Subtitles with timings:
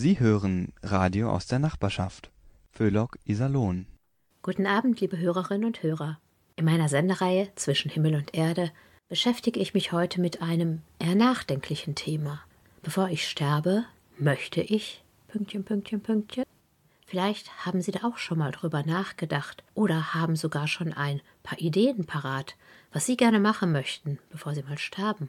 [0.00, 2.30] Sie hören Radio aus der Nachbarschaft.
[2.70, 3.88] Föhlock Iserlohn.
[4.42, 6.20] Guten Abend, liebe Hörerinnen und Hörer.
[6.54, 8.70] In meiner Sendereihe Zwischen Himmel und Erde
[9.08, 12.40] beschäftige ich mich heute mit einem eher nachdenklichen Thema.
[12.84, 13.86] Bevor ich sterbe,
[14.18, 15.02] möchte ich.
[15.26, 16.44] Pünktchen, Pünktchen, Pünktchen.
[17.04, 21.58] Vielleicht haben Sie da auch schon mal drüber nachgedacht oder haben sogar schon ein paar
[21.58, 22.54] Ideen parat,
[22.92, 25.28] was Sie gerne machen möchten, bevor Sie mal sterben.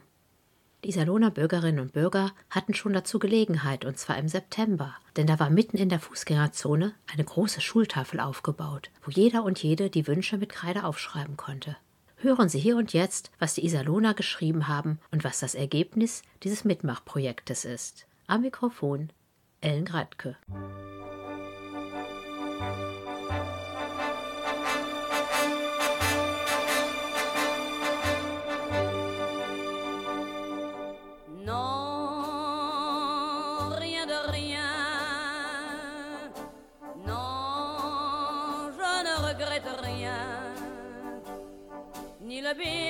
[0.82, 5.38] Die Iserlohner Bürgerinnen und Bürger hatten schon dazu Gelegenheit, und zwar im September, denn da
[5.38, 10.38] war mitten in der Fußgängerzone eine große Schultafel aufgebaut, wo jeder und jede die Wünsche
[10.38, 11.76] mit Kreide aufschreiben konnte.
[12.16, 16.64] Hören Sie hier und jetzt, was die Iserlohner geschrieben haben und was das Ergebnis dieses
[16.64, 18.06] Mitmachprojektes ist.
[18.26, 19.10] Am Mikrofon
[19.60, 20.36] Ellen Gradke.
[42.50, 42.89] the bin.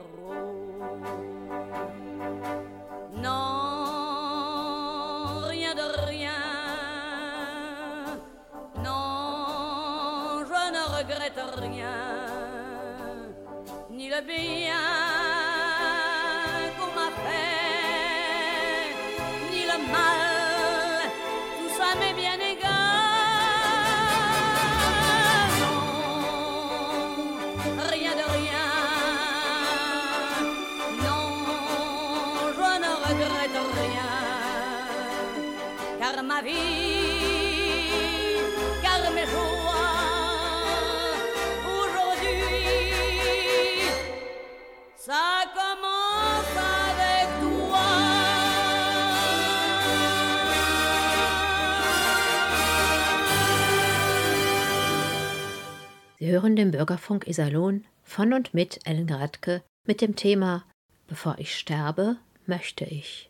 [56.31, 60.63] Hören den Bürgerfunk Iserlohn von und mit Ellen Gradke mit dem Thema
[61.07, 63.29] Bevor ich sterbe, möchte ich.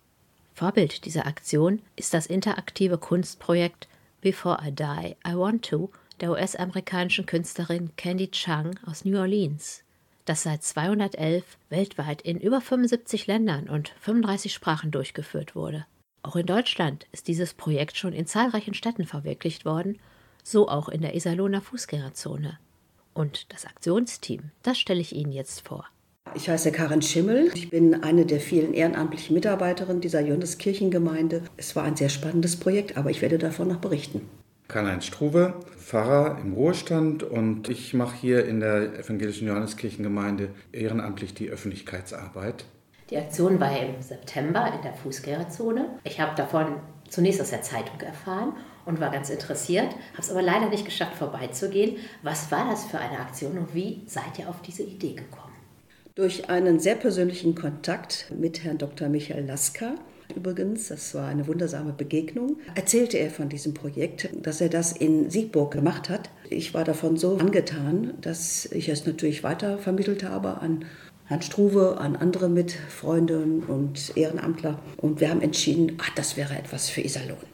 [0.53, 3.87] Vorbild dieser Aktion ist das interaktive Kunstprojekt
[4.21, 5.89] Before I Die, I Want to
[6.19, 9.83] der US-amerikanischen Künstlerin Candy Chung aus New Orleans
[10.25, 15.85] das seit 211 weltweit in über 75 Ländern und 35 Sprachen durchgeführt wurde.
[16.23, 19.99] Auch in Deutschland ist dieses Projekt schon in zahlreichen Städten verwirklicht worden,
[20.43, 22.59] so auch in der Iserlohner Fußgängerzone.
[23.13, 25.85] Und das Aktionsteam, das stelle ich Ihnen jetzt vor.
[26.33, 27.51] Ich heiße Karin Schimmel.
[27.53, 31.43] Ich bin eine der vielen ehrenamtlichen Mitarbeiterinnen dieser Johanneskirchengemeinde.
[31.57, 34.29] Es war ein sehr spannendes Projekt, aber ich werde davon noch berichten.
[34.69, 41.49] Karl-Heinz Struve, Pfarrer im Ruhestand und ich mache hier in der evangelischen Johanneskirchengemeinde ehrenamtlich die
[41.49, 42.63] Öffentlichkeitsarbeit.
[43.09, 45.89] Die Aktion war im September in der Fußgängerzone.
[46.05, 46.77] Ich habe davon
[47.09, 48.53] zunächst aus der Zeitung erfahren
[48.85, 51.97] und war ganz interessiert, habe es aber leider nicht geschafft, vorbeizugehen.
[52.23, 55.53] Was war das für eine Aktion und wie seid ihr auf diese Idee gekommen?
[56.15, 59.07] Durch einen sehr persönlichen Kontakt mit Herrn Dr.
[59.07, 59.95] Michael Lasker
[60.35, 65.29] übrigens, das war eine wundersame Begegnung, erzählte er von diesem Projekt, dass er das in
[65.29, 66.29] Siegburg gemacht hat.
[66.49, 70.85] Ich war davon so angetan, dass ich es natürlich weiter vermittelt habe an
[71.25, 74.79] Herrn Struve, an andere Mitfreunde und Ehrenamtler.
[74.97, 77.50] Und wir haben entschieden, ach, das wäre etwas für Iserlohn.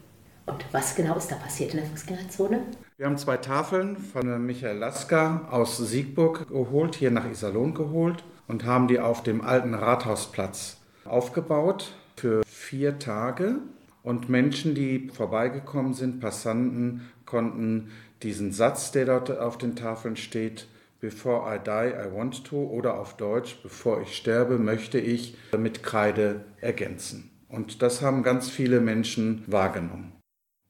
[0.47, 2.61] Und was genau ist da passiert in der Fußgängerzone?
[2.95, 8.65] Wir haben zwei Tafeln von Michael Lasker aus Siegburg geholt, hier nach Iserlohn geholt und
[8.65, 13.57] haben die auf dem alten Rathausplatz aufgebaut für vier Tage
[14.03, 17.91] und Menschen, die vorbeigekommen sind, Passanten, konnten
[18.23, 20.67] diesen Satz, der dort auf den Tafeln steht,
[20.99, 25.83] Before I die, I want to oder auf Deutsch, bevor ich sterbe, möchte ich mit
[25.83, 27.29] Kreide ergänzen.
[27.49, 30.16] Und das haben ganz viele Menschen wahrgenommen.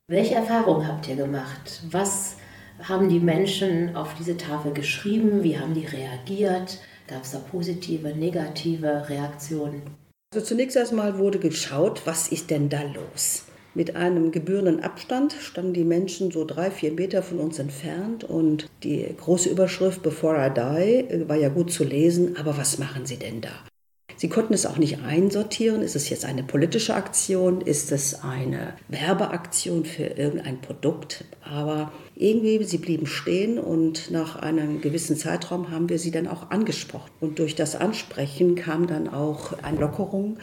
[0.10, 1.82] Welche Erfahrungen habt ihr gemacht?
[1.92, 2.38] Was
[2.82, 5.44] haben die Menschen auf diese Tafel geschrieben?
[5.44, 6.80] Wie haben die reagiert?
[7.10, 9.82] Gab es da positive, negative Reaktionen?
[10.34, 13.48] Also zunächst einmal wurde geschaut, was ist denn da los?
[13.74, 18.70] Mit einem gebührenden Abstand standen die Menschen so drei, vier Meter von uns entfernt und
[18.84, 23.18] die große Überschrift Before I Die war ja gut zu lesen, aber was machen sie
[23.18, 23.52] denn da?
[24.18, 25.84] Sie konnten es auch nicht einsortieren.
[25.84, 27.62] Ist es jetzt eine politische Aktion?
[27.62, 31.24] Ist es eine Werbeaktion für irgendein Produkt?
[31.44, 36.50] Aber irgendwie, sie blieben stehen und nach einem gewissen Zeitraum haben wir sie dann auch
[36.50, 37.12] angesprochen.
[37.22, 40.38] Und durch das Ansprechen kam dann auch eine Lockerung.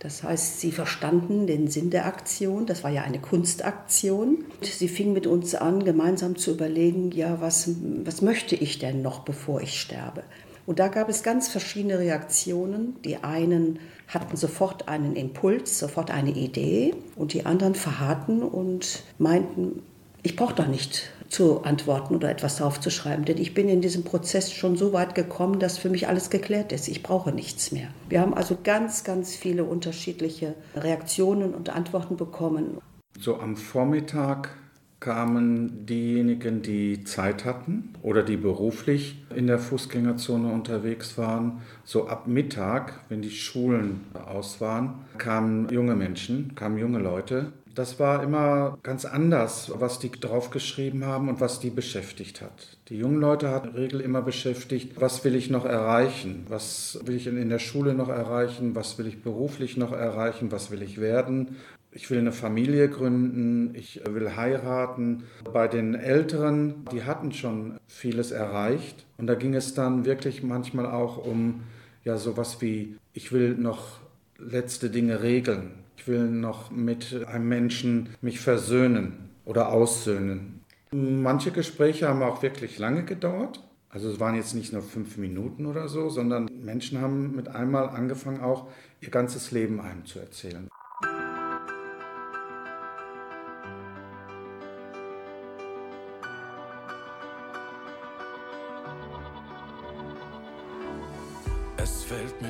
[0.00, 2.66] Das heißt, sie verstanden den Sinn der Aktion.
[2.66, 4.44] Das war ja eine Kunstaktion.
[4.60, 7.70] Sie fingen mit uns an, gemeinsam zu überlegen, ja, was,
[8.04, 10.22] was möchte ich denn noch, bevor ich sterbe?
[10.66, 12.96] Und da gab es ganz verschiedene Reaktionen.
[13.04, 13.78] Die einen
[14.08, 19.82] hatten sofort einen Impuls, sofort eine Idee und die anderen verharrten und meinten,
[20.22, 23.80] ich brauche da nicht zu antworten oder etwas drauf zu schreiben, denn ich bin in
[23.80, 26.88] diesem Prozess schon so weit gekommen, dass für mich alles geklärt ist.
[26.88, 27.88] Ich brauche nichts mehr.
[28.08, 32.78] Wir haben also ganz, ganz viele unterschiedliche Reaktionen und Antworten bekommen.
[33.18, 34.56] So am Vormittag
[35.04, 41.60] kamen diejenigen, die Zeit hatten oder die beruflich in der Fußgängerzone unterwegs waren.
[41.84, 47.52] So ab Mittag, wenn die Schulen aus waren, kamen junge Menschen, kamen junge Leute.
[47.74, 52.78] Das war immer ganz anders, was die draufgeschrieben haben und was die beschäftigt hat.
[52.88, 56.46] Die jungen Leute hatten in der Regel immer beschäftigt, was will ich noch erreichen?
[56.48, 58.76] Was will ich in der Schule noch erreichen?
[58.76, 60.52] Was will ich beruflich noch erreichen?
[60.52, 61.56] Was will ich werden?
[61.94, 65.24] Ich will eine Familie gründen, ich will heiraten.
[65.52, 69.06] Bei den Älteren, die hatten schon vieles erreicht.
[69.16, 71.62] Und da ging es dann wirklich manchmal auch um
[72.02, 74.00] ja sowas wie, ich will noch
[74.38, 75.70] letzte Dinge regeln.
[75.96, 80.60] Ich will noch mit einem Menschen mich versöhnen oder aussöhnen.
[80.90, 83.62] Manche Gespräche haben auch wirklich lange gedauert.
[83.88, 87.88] Also es waren jetzt nicht nur fünf Minuten oder so, sondern Menschen haben mit einmal
[87.88, 88.66] angefangen, auch
[89.00, 90.68] ihr ganzes Leben einem zu erzählen.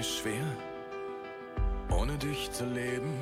[0.02, 0.44] Schwer,
[1.90, 3.12] ohne dich zu leben,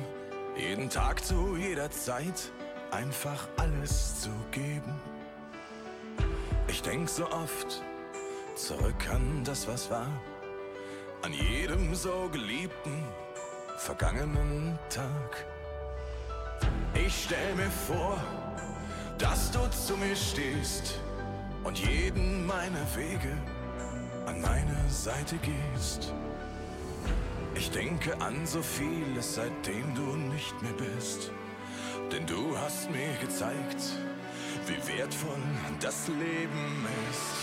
[0.55, 2.51] jeden Tag zu jeder Zeit
[2.91, 4.93] einfach alles zu geben.
[6.67, 7.81] Ich denk so oft
[8.55, 10.07] zurück an das, was war,
[11.23, 13.03] an jedem so geliebten,
[13.77, 15.45] vergangenen Tag.
[16.93, 18.17] Ich stell mir vor,
[19.17, 20.99] dass du zu mir stehst
[21.63, 23.35] und jeden meiner Wege
[24.25, 26.13] an meine Seite gehst.
[27.55, 31.31] Ich denke an so vieles, seitdem du nicht mehr bist.
[32.11, 33.81] Denn du hast mir gezeigt,
[34.65, 35.41] wie wertvoll
[35.79, 37.33] das Leben ist.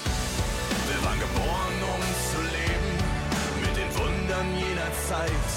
[0.91, 2.93] Wir waren geboren, um zu leben,
[3.63, 5.49] mit den Wundern jener Zeit.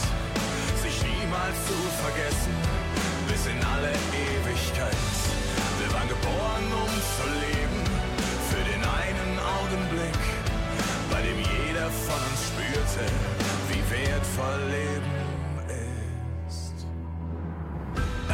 [0.82, 2.54] Sich niemals zu vergessen,
[3.28, 5.14] bis in alle Ewigkeit.
[5.80, 7.82] Wir waren geboren, um zu leben,
[8.50, 10.22] für den einen Augenblick,
[11.10, 13.06] bei dem jeder von uns spürte,
[13.94, 15.16] wertvoll Leben
[16.48, 16.88] ist.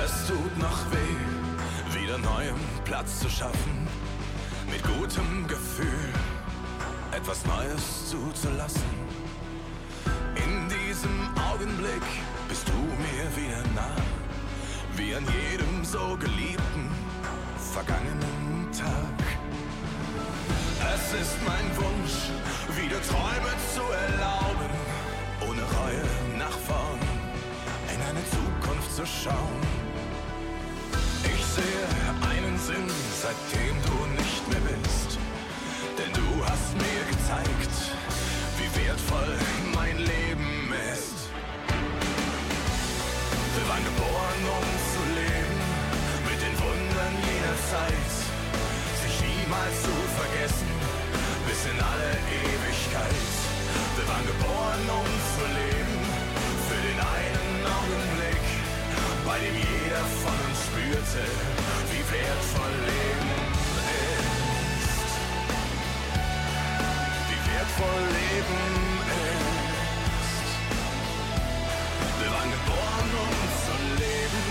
[0.03, 3.87] Es tut noch weh, wieder neuem Platz zu schaffen,
[4.71, 6.13] mit gutem Gefühl
[7.11, 8.91] etwas Neues zuzulassen.
[10.35, 11.17] In diesem
[11.51, 12.07] Augenblick
[12.47, 14.01] bist du mir wieder nah,
[14.95, 16.89] wie an jedem so geliebten,
[17.73, 19.19] vergangenen Tag.
[20.95, 22.17] Es ist mein Wunsch,
[22.77, 24.88] wieder Träume zu erlauben
[25.79, 26.99] ohne Reue nach vorn
[27.93, 29.61] in eine Zukunft zu schauen.
[31.23, 31.87] Ich sehe
[32.29, 32.87] einen Sinn,
[33.21, 35.17] seitdem du nicht mehr bist,
[35.97, 37.75] denn du hast mir gezeigt,
[38.57, 39.35] wie wertvoll
[39.75, 41.29] mein Leben ist.
[43.55, 45.59] Wir waren geboren, um zu leben,
[46.29, 48.11] mit den Wundern jener Zeit,
[49.03, 50.71] sich niemals zu vergessen,
[51.47, 53.38] bis in alle Ewigkeit.
[53.97, 55.97] Wir waren geboren, um zu leben,
[56.67, 58.45] für den einen Augenblick,
[59.25, 61.23] bei dem jeder von uns spürte,
[61.91, 63.29] wie wertvoll Leben
[64.17, 65.11] ist.
[67.29, 68.63] Wie wertvoll Leben
[69.09, 70.49] ist.
[72.21, 74.43] Wir waren geboren, um zu leben,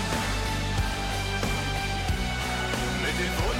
[3.03, 3.58] mit den Wundern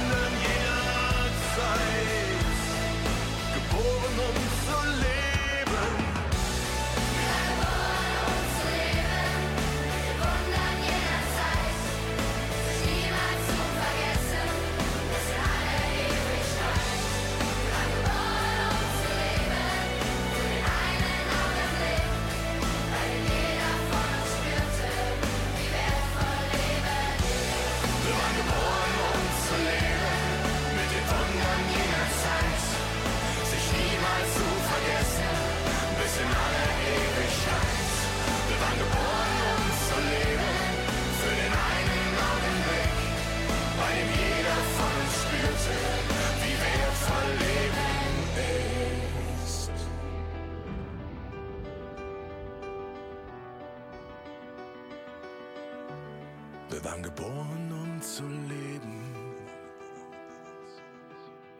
[57.14, 58.92] geboren um zu leben.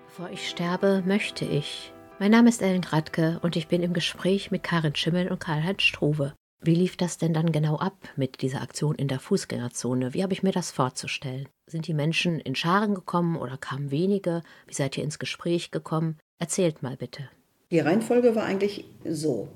[0.06, 1.92] Bevor ich sterbe, möchte ich.
[2.18, 5.82] Mein Name ist Ellen Radke und ich bin im Gespräch mit Karin Schimmel und Karl-Heinz
[5.82, 6.34] Struve.
[6.62, 10.12] Wie lief das denn dann genau ab mit dieser Aktion in der Fußgängerzone?
[10.12, 11.48] Wie habe ich mir das vorzustellen?
[11.66, 14.42] Sind die Menschen in Scharen gekommen oder kamen wenige?
[14.66, 16.18] Wie seid ihr ins Gespräch gekommen?
[16.38, 17.30] Erzählt mal bitte.
[17.70, 19.48] Die Reihenfolge war eigentlich so.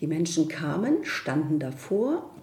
[0.00, 2.34] Die Menschen kamen, standen davor,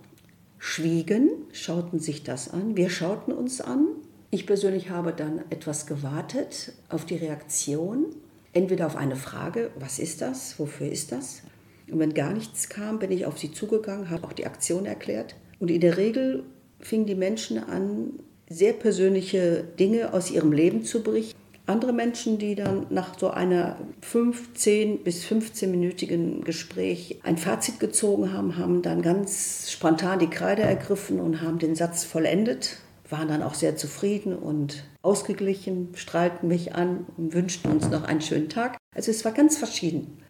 [0.66, 2.76] schwiegen, schauten sich das an.
[2.76, 3.86] Wir schauten uns an.
[4.32, 8.08] Ich persönlich habe dann etwas gewartet auf die Reaktion.
[8.52, 11.44] Entweder auf eine Frage, was ist das, wofür ist das?
[11.92, 15.36] Und wenn gar nichts kam, bin ich auf sie zugegangen, habe auch die Aktion erklärt.
[15.60, 16.44] Und in der Regel
[16.80, 18.14] fingen die Menschen an,
[18.50, 21.40] sehr persönliche Dinge aus ihrem Leben zu berichten.
[21.68, 28.58] Andere Menschen, die dann nach so einer 15 bis 15-minütigen Gespräch ein Fazit gezogen haben,
[28.58, 32.78] haben dann ganz spontan die Kreide ergriffen und haben den Satz vollendet,
[33.10, 38.22] waren dann auch sehr zufrieden und ausgeglichen, strahlten mich an und wünschten uns noch einen
[38.22, 38.78] schönen Tag.
[38.96, 40.22] Also es war ganz verschieden.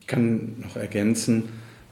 [0.00, 1.50] Ich kann noch ergänzen,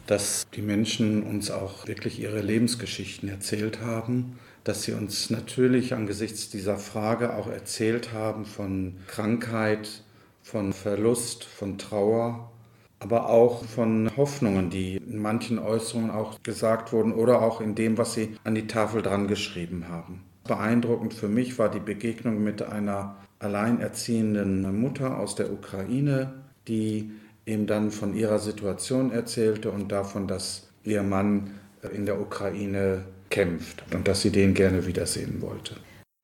[0.09, 4.39] dass die Menschen uns auch wirklich ihre Lebensgeschichten erzählt haben,
[4.69, 10.03] dass sie uns natürlich angesichts dieser Frage auch erzählt haben von Krankheit,
[10.43, 12.51] von Verlust, von Trauer,
[12.99, 17.97] aber auch von Hoffnungen, die in manchen Äußerungen auch gesagt wurden oder auch in dem,
[17.97, 20.23] was sie an die Tafel dran geschrieben haben.
[20.45, 26.35] Beeindruckend für mich war die Begegnung mit einer alleinerziehenden Mutter aus der Ukraine,
[26.67, 27.13] die
[27.47, 31.53] ihm dann von ihrer Situation erzählte und davon, dass ihr Mann
[31.95, 35.77] in der Ukraine kämpft und dass sie den gerne wiedersehen wollte.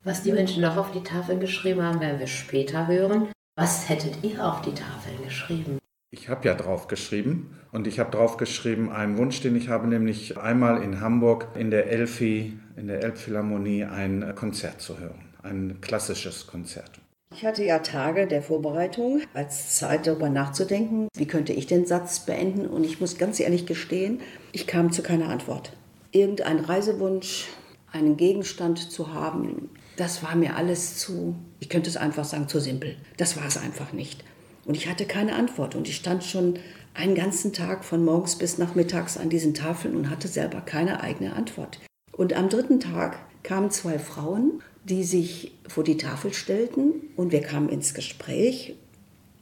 [0.05, 3.29] Was die Menschen noch auf die Tafeln geschrieben haben, werden wir später hören.
[3.57, 5.79] Was hättet ihr auf die Tafeln geschrieben?
[6.11, 9.89] Ich habe ja drauf geschrieben und ich habe drauf geschrieben einen Wunsch, den ich habe,
[9.89, 15.81] nämlich einmal in Hamburg in der Elfi, in der Elbphilharmonie ein Konzert zu hören, ein
[15.81, 17.01] klassisches Konzert.
[17.35, 22.21] Ich hatte ja Tage der Vorbereitung als Zeit darüber nachzudenken, wie könnte ich den Satz
[22.21, 24.21] beenden und ich muss ganz ehrlich gestehen,
[24.53, 25.73] ich kam zu keiner Antwort.
[26.15, 27.49] Irgendein Reisewunsch,
[27.93, 32.59] einen Gegenstand zu haben, das war mir alles zu, ich könnte es einfach sagen, zu
[32.59, 32.97] simpel.
[33.19, 34.25] Das war es einfach nicht.
[34.65, 36.59] Und ich hatte keine Antwort und ich stand schon
[36.95, 41.35] einen ganzen Tag von morgens bis nachmittags an diesen Tafeln und hatte selber keine eigene
[41.35, 41.81] Antwort.
[42.13, 47.41] Und am dritten Tag kamen zwei Frauen die sich vor die Tafel stellten und wir
[47.41, 48.75] kamen ins Gespräch.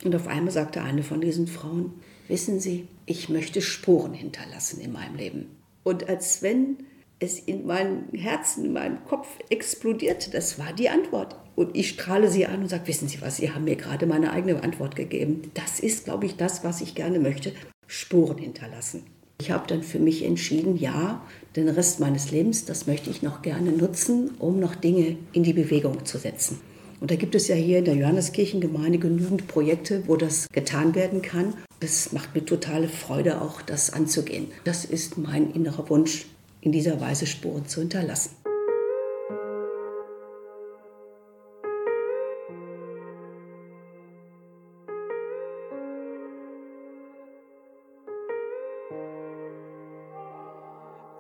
[0.05, 1.93] Und auf einmal sagte eine von diesen Frauen,
[2.29, 5.62] wissen Sie, ich möchte Spuren hinterlassen in meinem Leben.
[5.85, 6.79] Und als wenn
[7.19, 11.37] es in meinem Herzen, in meinem Kopf explodierte, das war die Antwort.
[11.55, 14.33] Und ich strahle sie an und sage, wissen Sie was, Sie haben mir gerade meine
[14.33, 15.51] eigene Antwort gegeben.
[15.55, 17.53] Das ist, glaube ich, das, was ich gerne möchte,
[17.87, 19.05] Spuren hinterlassen.
[19.41, 21.21] Ich habe dann für mich entschieden, ja,
[21.57, 25.53] den Rest meines Lebens, das möchte ich noch gerne nutzen, um noch Dinge in die
[25.53, 26.61] Bewegung zu setzen.
[27.03, 31.21] Und da gibt es ja hier in der Johanneskirchengemeinde genügend Projekte, wo das getan werden
[31.21, 31.55] kann.
[31.81, 34.53] Es macht mir totale Freude, auch das anzugehen.
[34.63, 36.27] Das ist mein innerer Wunsch,
[36.61, 38.37] in dieser Weise Spuren zu hinterlassen.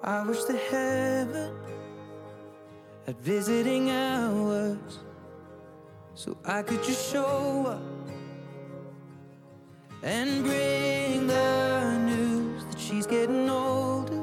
[0.05, 1.51] I wish that heaven
[3.05, 5.01] had visiting hours
[6.23, 7.83] so I could just show up
[10.05, 14.23] and bring the news that she's getting older.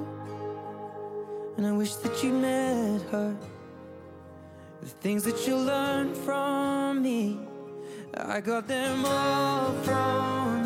[1.57, 3.35] And I wish that you met her.
[4.79, 7.37] The things that you learned from me,
[8.15, 10.58] I got them all from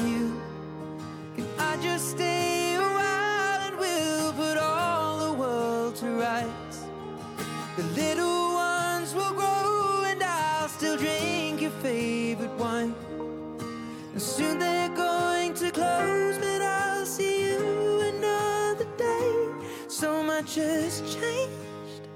[14.44, 19.50] soon they're going to close, but I'll see you another day.
[19.88, 22.08] So much has changed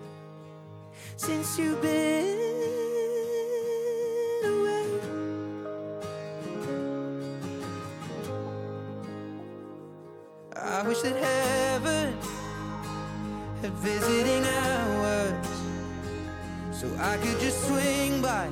[1.15, 2.35] since you've been
[4.55, 4.87] away.
[10.55, 12.17] I wish that heaven
[13.61, 15.47] had visiting hours
[16.71, 18.49] so I could just swing by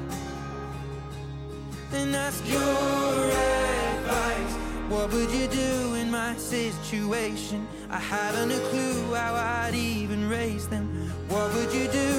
[1.95, 4.53] and ask your advice.
[4.89, 7.67] What would you do in my situation?
[7.89, 10.85] I haven't a clue how I'd even raise them.
[11.29, 12.11] What would you do?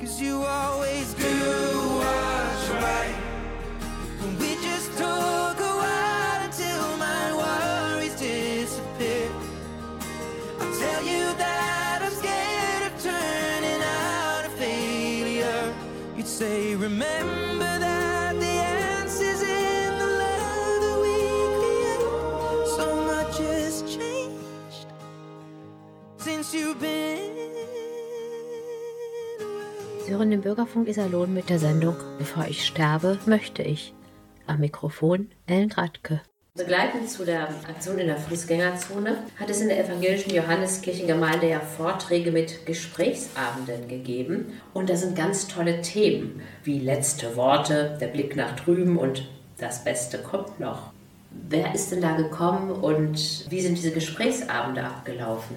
[0.00, 1.34] Cause you always do
[2.00, 3.13] what's right.
[16.38, 18.56] Say, Remember that the
[18.98, 21.16] answer's in the love that we
[21.58, 22.04] create.
[22.76, 24.86] So much has changed
[26.18, 27.34] since you've been
[30.08, 33.94] hören den Bürgerfunk Iserlohn mit der Sendung Bevor ich sterbe, möchte ich.
[34.46, 36.20] Am Mikrofon Ellen Radke.
[36.56, 42.30] Begleitend zu der Aktion in der Fußgängerzone hat es in der evangelischen Johanneskirchengemeinde ja Vorträge
[42.30, 44.52] mit Gesprächsabenden gegeben.
[44.72, 49.82] Und da sind ganz tolle Themen wie letzte Worte, der Blick nach drüben und das
[49.82, 50.92] Beste kommt noch.
[51.32, 55.56] Wer ist denn da gekommen und wie sind diese Gesprächsabende abgelaufen?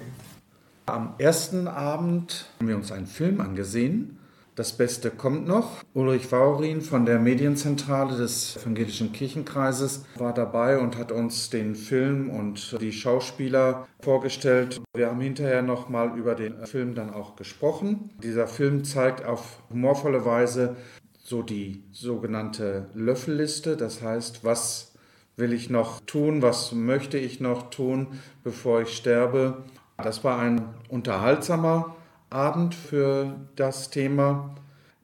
[0.86, 4.17] Am ersten Abend haben wir uns einen Film angesehen.
[4.58, 5.84] Das Beste kommt noch.
[5.94, 12.28] Ulrich Waurin von der Medienzentrale des Evangelischen Kirchenkreises war dabei und hat uns den Film
[12.28, 14.80] und die Schauspieler vorgestellt.
[14.96, 18.10] Wir haben hinterher noch mal über den Film dann auch gesprochen.
[18.20, 20.74] Dieser Film zeigt auf humorvolle Weise
[21.22, 24.94] so die sogenannte Löffelliste, das heißt, was
[25.36, 28.08] will ich noch tun, was möchte ich noch tun,
[28.42, 29.62] bevor ich sterbe.
[29.98, 31.94] Das war ein unterhaltsamer
[32.30, 34.54] Abend für das Thema.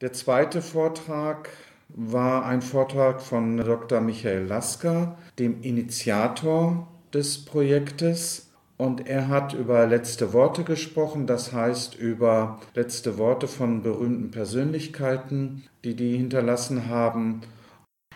[0.00, 1.49] Der zweite Vortrag
[1.88, 4.00] war ein Vortrag von Dr.
[4.00, 8.51] Michael Lasker, dem Initiator des Projektes.
[8.77, 15.62] Und er hat über letzte Worte gesprochen, das heißt über letzte Worte von berühmten Persönlichkeiten,
[15.85, 17.42] die die hinterlassen haben.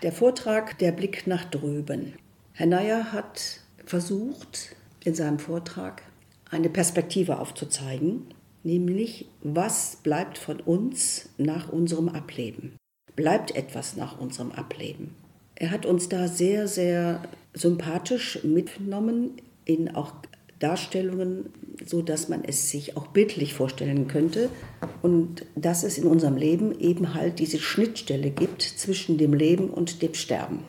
[0.03, 2.15] Der Vortrag Der Blick nach drüben.
[2.53, 6.03] Herr Neyer hat versucht, in seinem Vortrag
[6.51, 8.27] eine Perspektive aufzuzeigen,
[8.69, 12.77] nämlich was bleibt von uns nach unserem Ableben?
[13.17, 15.15] Bleibt etwas nach unserem Ableben?
[15.55, 17.23] Er hat uns da sehr, sehr
[17.55, 19.33] sympathisch mitgenommen
[19.65, 20.13] in auch
[20.59, 21.47] Darstellungen,
[21.85, 24.51] so dass man es sich auch bildlich vorstellen könnte
[25.03, 30.03] und dass es in unserem Leben eben halt diese Schnittstelle gibt zwischen dem Leben und
[30.03, 30.61] dem Sterben.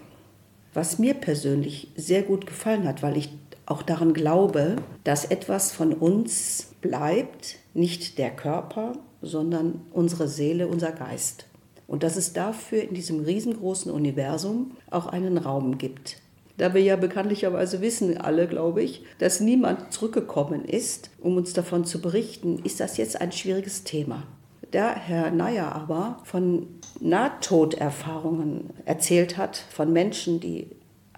[0.74, 3.30] Was mir persönlich sehr gut gefallen hat, weil ich
[3.70, 10.92] auch daran glaube, dass etwas von uns bleibt, nicht der Körper, sondern unsere Seele, unser
[10.92, 11.46] Geist.
[11.88, 16.18] Und dass es dafür in diesem riesengroßen Universum auch einen Raum gibt.
[16.58, 21.86] Da wir ja bekanntlicherweise wissen, alle glaube ich, dass niemand zurückgekommen ist, um uns davon
[21.86, 24.24] zu berichten, ist das jetzt ein schwieriges Thema.
[24.72, 26.68] Da Herr Neyer aber von
[27.00, 30.68] Nahtoderfahrungen erzählt hat, von Menschen, die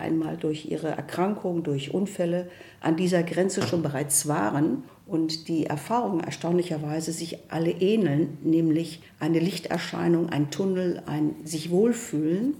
[0.01, 2.49] einmal durch ihre Erkrankung, durch Unfälle
[2.81, 9.39] an dieser Grenze schon bereits waren und die Erfahrungen erstaunlicherweise sich alle ähneln, nämlich eine
[9.39, 12.55] Lichterscheinung, ein Tunnel, ein sich wohlfühlen,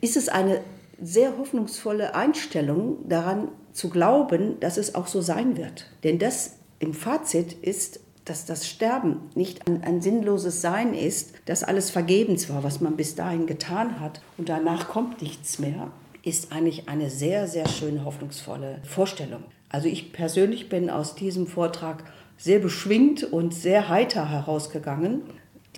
[0.00, 0.60] ist es eine
[1.02, 5.86] sehr hoffnungsvolle Einstellung daran zu glauben, dass es auch so sein wird.
[6.04, 11.62] Denn das im Fazit ist, dass das Sterben nicht ein, ein, sinnloses Sein ist, dass
[11.62, 15.90] alles vergebens war, was man bis dahin getan hat und danach kommt nichts mehr,
[16.26, 19.44] ist eigentlich eine sehr, sehr schöne, hoffnungsvolle Vorstellung.
[19.68, 22.02] Also ich persönlich bin aus diesem Vortrag
[22.36, 25.22] sehr beschwingt und sehr heiter herausgegangen.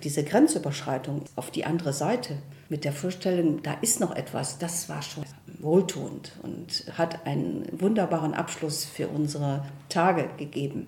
[0.03, 5.03] Diese Grenzüberschreitung auf die andere Seite mit der Vorstellung, da ist noch etwas, das war
[5.03, 5.23] schon
[5.59, 10.87] wohltuend und hat einen wunderbaren Abschluss für unsere Tage gegeben.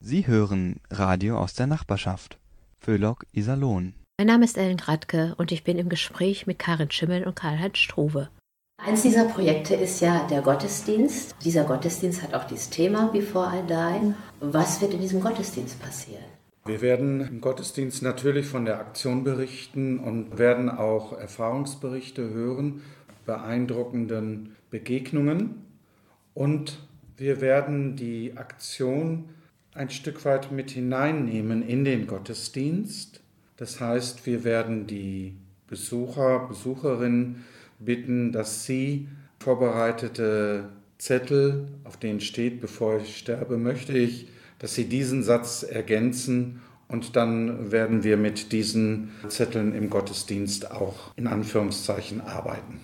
[0.00, 2.38] Sie hören Radio aus der Nachbarschaft.
[2.80, 3.94] Föhlock Iserlohn.
[4.18, 7.78] Mein Name ist Ellen Radke und ich bin im Gespräch mit Karin Schimmel und Karl-Heinz
[7.78, 8.28] Struve.
[8.76, 11.34] Eins dieser Projekte ist ja der Gottesdienst.
[11.42, 14.14] Dieser Gottesdienst hat auch dieses Thema Before I Die.
[14.40, 16.24] Was wird in diesem Gottesdienst passieren?
[16.66, 22.82] Wir werden im Gottesdienst natürlich von der Aktion berichten und werden auch Erfahrungsberichte hören,
[23.24, 25.64] beeindruckenden Begegnungen.
[26.34, 26.80] Und
[27.16, 29.28] wir werden die Aktion
[29.74, 33.20] ein Stück weit mit hineinnehmen in den Gottesdienst.
[33.56, 35.36] Das heißt, wir werden die
[35.68, 37.44] Besucher, Besucherinnen
[37.78, 39.08] bitten, dass sie
[39.40, 46.60] vorbereitete Zettel, auf denen steht, bevor ich sterbe, möchte ich, dass sie diesen Satz ergänzen
[46.88, 52.80] und dann werden wir mit diesen Zetteln im Gottesdienst auch in Anführungszeichen arbeiten.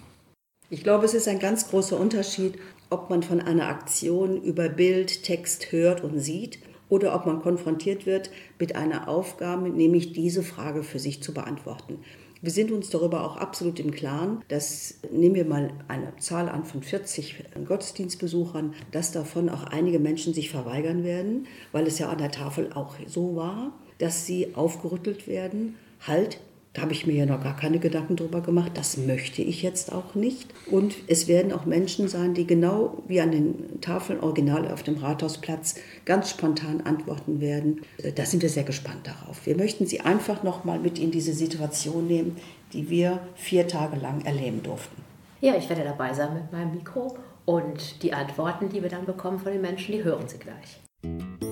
[0.72, 2.54] Ich glaube, es ist ein ganz großer Unterschied,
[2.90, 8.06] ob man von einer Aktion über Bild, Text hört und sieht oder ob man konfrontiert
[8.06, 8.30] wird
[8.60, 11.98] mit einer Aufgabe, nämlich diese Frage für sich zu beantworten.
[12.40, 16.64] Wir sind uns darüber auch absolut im Klaren, dass, nehmen wir mal eine Zahl an
[16.64, 22.18] von 40 Gottesdienstbesuchern, dass davon auch einige Menschen sich verweigern werden, weil es ja an
[22.18, 25.74] der Tafel auch so war, dass sie aufgerüttelt werden.
[26.06, 26.38] Halt,
[26.72, 28.72] da habe ich mir ja noch gar keine Gedanken drüber gemacht.
[28.74, 30.54] Das möchte ich jetzt auch nicht.
[30.70, 34.96] Und es werden auch Menschen sein, die genau wie an den Tafeln original auf dem
[34.96, 37.82] Rathausplatz ganz spontan antworten werden.
[38.14, 39.46] Da sind wir sehr gespannt darauf.
[39.46, 42.36] Wir möchten Sie einfach noch mal mit in diese Situation nehmen,
[42.72, 45.02] die wir vier Tage lang erleben durften.
[45.40, 49.40] Ja, ich werde dabei sein mit meinem Mikro und die Antworten, die wir dann bekommen
[49.40, 51.49] von den Menschen, die hören Sie gleich.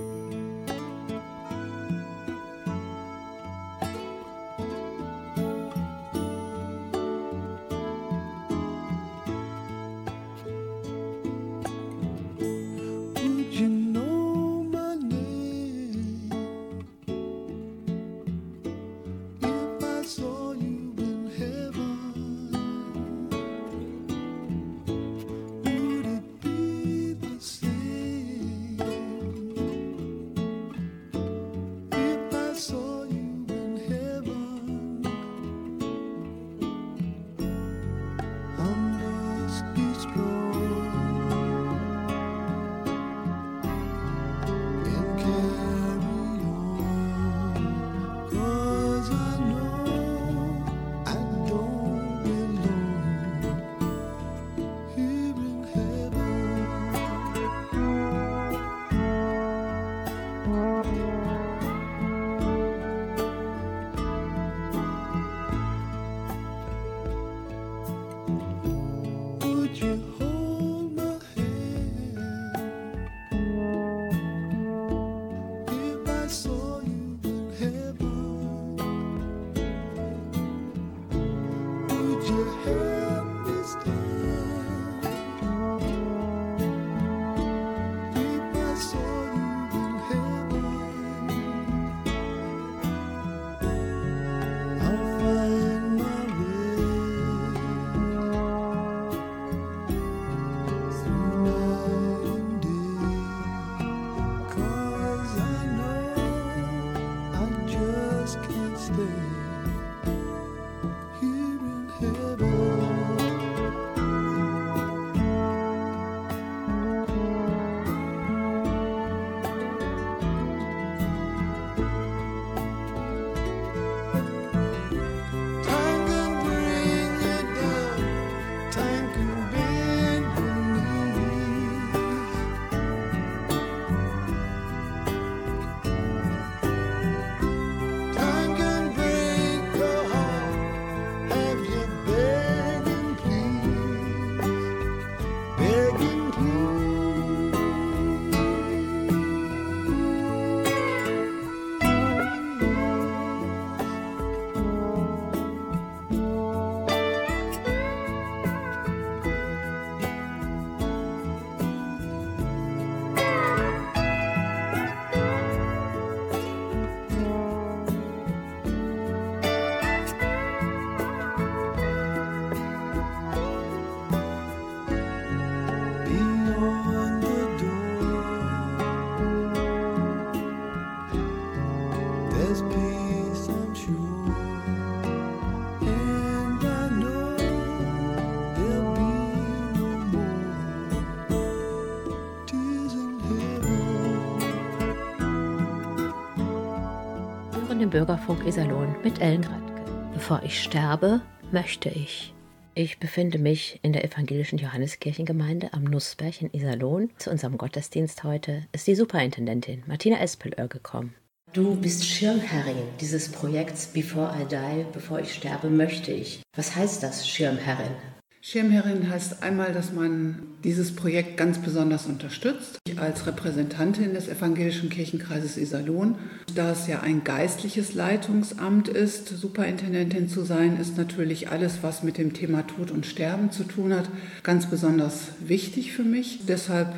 [197.88, 199.82] Den Bürgerfunk Iserlohn mit Ellen Radke.
[200.12, 201.22] Bevor ich sterbe,
[201.52, 202.34] möchte ich.
[202.74, 207.10] Ich befinde mich in der evangelischen Johanneskirchengemeinde am Nussberg in Iserlohn.
[207.16, 211.14] Zu unserem Gottesdienst heute ist die Superintendentin Martina Espelöhr gekommen.
[211.54, 216.42] Du bist Schirmherrin dieses Projekts Before I Die, bevor ich sterbe, möchte ich.
[216.54, 217.94] Was heißt das, Schirmherrin?
[218.40, 222.78] Schirmherrin heißt einmal, dass man dieses Projekt ganz besonders unterstützt.
[222.86, 226.16] Ich als Repräsentantin des Evangelischen Kirchenkreises Iserlohn,
[226.54, 232.16] da es ja ein geistliches Leitungsamt ist, Superintendentin zu sein, ist natürlich alles, was mit
[232.16, 234.08] dem Thema Tod und Sterben zu tun hat,
[234.44, 236.40] ganz besonders wichtig für mich.
[236.46, 236.94] Deshalb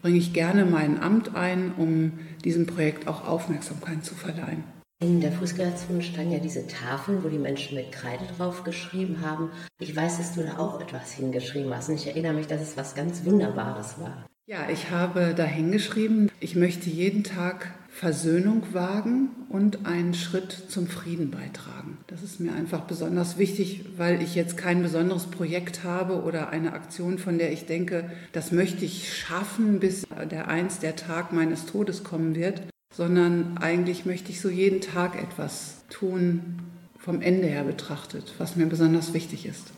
[0.00, 2.12] bringe ich gerne mein Amt ein, um
[2.44, 4.73] diesem Projekt auch Aufmerksamkeit zu verleihen.
[5.04, 9.50] In der Fußgängerzone standen ja diese Tafeln, wo die Menschen mit Kreide drauf geschrieben haben.
[9.78, 12.78] Ich weiß, dass du da auch etwas hingeschrieben hast und ich erinnere mich, dass es
[12.78, 14.24] was ganz Wunderbares war.
[14.46, 20.86] Ja, ich habe da hingeschrieben, ich möchte jeden Tag Versöhnung wagen und einen Schritt zum
[20.86, 21.98] Frieden beitragen.
[22.06, 26.72] Das ist mir einfach besonders wichtig, weil ich jetzt kein besonderes Projekt habe oder eine
[26.72, 31.66] Aktion, von der ich denke, das möchte ich schaffen, bis der einst der Tag meines
[31.66, 32.62] Todes kommen wird,
[32.96, 36.60] sondern eigentlich möchte ich so jeden Tag etwas tun,
[36.98, 39.72] vom Ende her betrachtet, was mir besonders wichtig ist.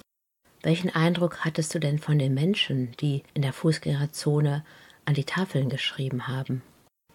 [0.62, 4.64] Welchen Eindruck hattest du denn von den Menschen, die in der Fußgängerzone
[5.05, 6.62] an die Tafeln geschrieben haben?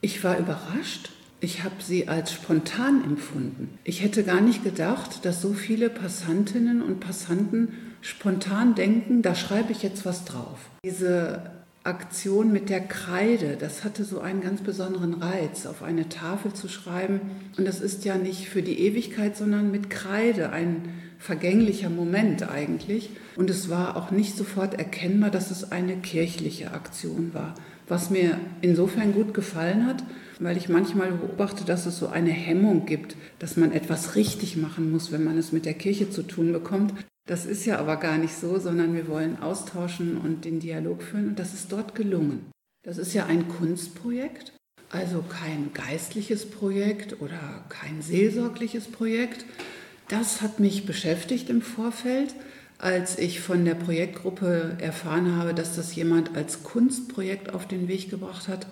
[0.01, 1.11] Ich war überrascht.
[1.39, 3.79] Ich habe sie als spontan empfunden.
[3.83, 9.71] Ich hätte gar nicht gedacht, dass so viele Passantinnen und Passanten spontan denken, da schreibe
[9.71, 10.69] ich jetzt was drauf.
[10.85, 16.53] Diese Aktion mit der Kreide, das hatte so einen ganz besonderen Reiz, auf eine Tafel
[16.53, 17.21] zu schreiben.
[17.57, 23.09] Und das ist ja nicht für die Ewigkeit, sondern mit Kreide, ein vergänglicher Moment eigentlich.
[23.35, 27.55] Und es war auch nicht sofort erkennbar, dass es eine kirchliche Aktion war.
[27.87, 30.03] Was mir insofern gut gefallen hat,
[30.39, 34.91] weil ich manchmal beobachte, dass es so eine Hemmung gibt, dass man etwas richtig machen
[34.91, 36.93] muss, wenn man es mit der Kirche zu tun bekommt.
[37.27, 41.29] Das ist ja aber gar nicht so, sondern wir wollen austauschen und den Dialog führen
[41.29, 42.51] und das ist dort gelungen.
[42.83, 44.53] Das ist ja ein Kunstprojekt,
[44.89, 49.45] also kein geistliches Projekt oder kein seelsorgliches Projekt.
[50.07, 52.33] Das hat mich beschäftigt im Vorfeld,
[52.79, 58.09] als ich von der Projektgruppe erfahren habe, dass das jemand als Kunstprojekt auf den Weg
[58.09, 58.65] gebracht hat.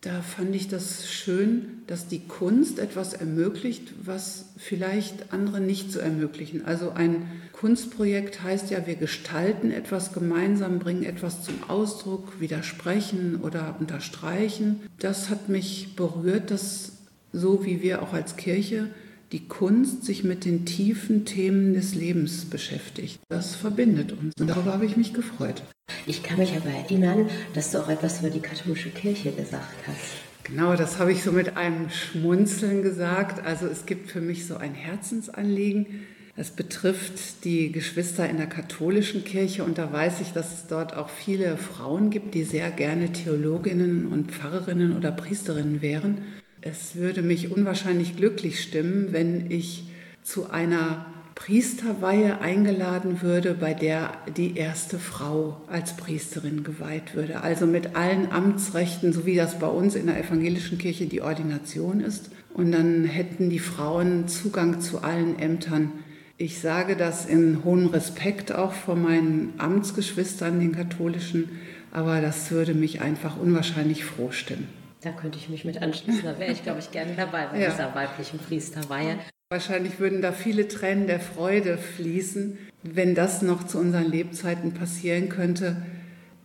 [0.00, 5.98] Da fand ich das schön, dass die Kunst etwas ermöglicht, was vielleicht andere nicht so
[5.98, 6.64] ermöglichen.
[6.64, 13.74] Also ein Kunstprojekt heißt ja, wir gestalten etwas gemeinsam, bringen etwas zum Ausdruck, widersprechen oder
[13.80, 14.80] unterstreichen.
[15.00, 16.92] Das hat mich berührt, dass
[17.32, 18.90] so wie wir auch als Kirche
[19.32, 23.20] die Kunst sich mit den tiefen Themen des Lebens beschäftigt.
[23.28, 25.62] Das verbindet uns und darüber habe ich mich gefreut.
[26.06, 30.28] Ich kann mich aber erinnern, dass du auch etwas über die katholische Kirche gesagt hast.
[30.44, 33.44] Genau, das habe ich so mit einem Schmunzeln gesagt.
[33.44, 36.06] Also es gibt für mich so ein Herzensanliegen.
[36.36, 40.96] Es betrifft die Geschwister in der katholischen Kirche und da weiß ich, dass es dort
[40.96, 46.22] auch viele Frauen gibt, die sehr gerne Theologinnen und Pfarrerinnen oder Priesterinnen wären.
[46.60, 49.84] Es würde mich unwahrscheinlich glücklich stimmen, wenn ich
[50.22, 51.06] zu einer
[51.38, 57.42] Priesterweihe eingeladen würde, bei der die erste Frau als Priesterin geweiht würde.
[57.42, 62.00] Also mit allen Amtsrechten, so wie das bei uns in der evangelischen Kirche die Ordination
[62.00, 62.30] ist.
[62.54, 65.92] Und dann hätten die Frauen Zugang zu allen Ämtern.
[66.38, 71.50] Ich sage das in hohem Respekt auch vor meinen Amtsgeschwistern, den katholischen,
[71.92, 74.77] aber das würde mich einfach unwahrscheinlich froh stimmen.
[75.02, 76.24] Da könnte ich mich mit anschließen.
[76.24, 77.70] Da wäre ich, glaube ich, gerne dabei bei ja.
[77.70, 79.18] dieser weiblichen Priesterweihe.
[79.50, 85.28] Wahrscheinlich würden da viele Tränen der Freude fließen, wenn das noch zu unseren Lebzeiten passieren
[85.28, 85.82] könnte.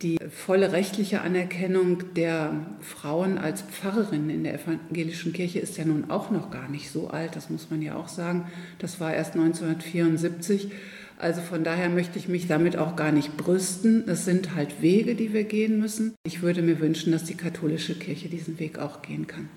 [0.02, 6.10] Die volle rechtliche Anerkennung der Frauen als Pfarrerinnen in der evangelischen Kirche ist ja nun
[6.10, 8.50] auch noch gar nicht so alt, das muss man ja auch sagen.
[8.78, 10.70] Das war erst 1974.
[11.18, 14.08] Also von daher möchte ich mich damit auch gar nicht brüsten.
[14.08, 16.14] Es sind halt Wege, die wir gehen müssen.
[16.24, 19.48] Ich würde mir wünschen, dass die katholische Kirche diesen Weg auch gehen kann.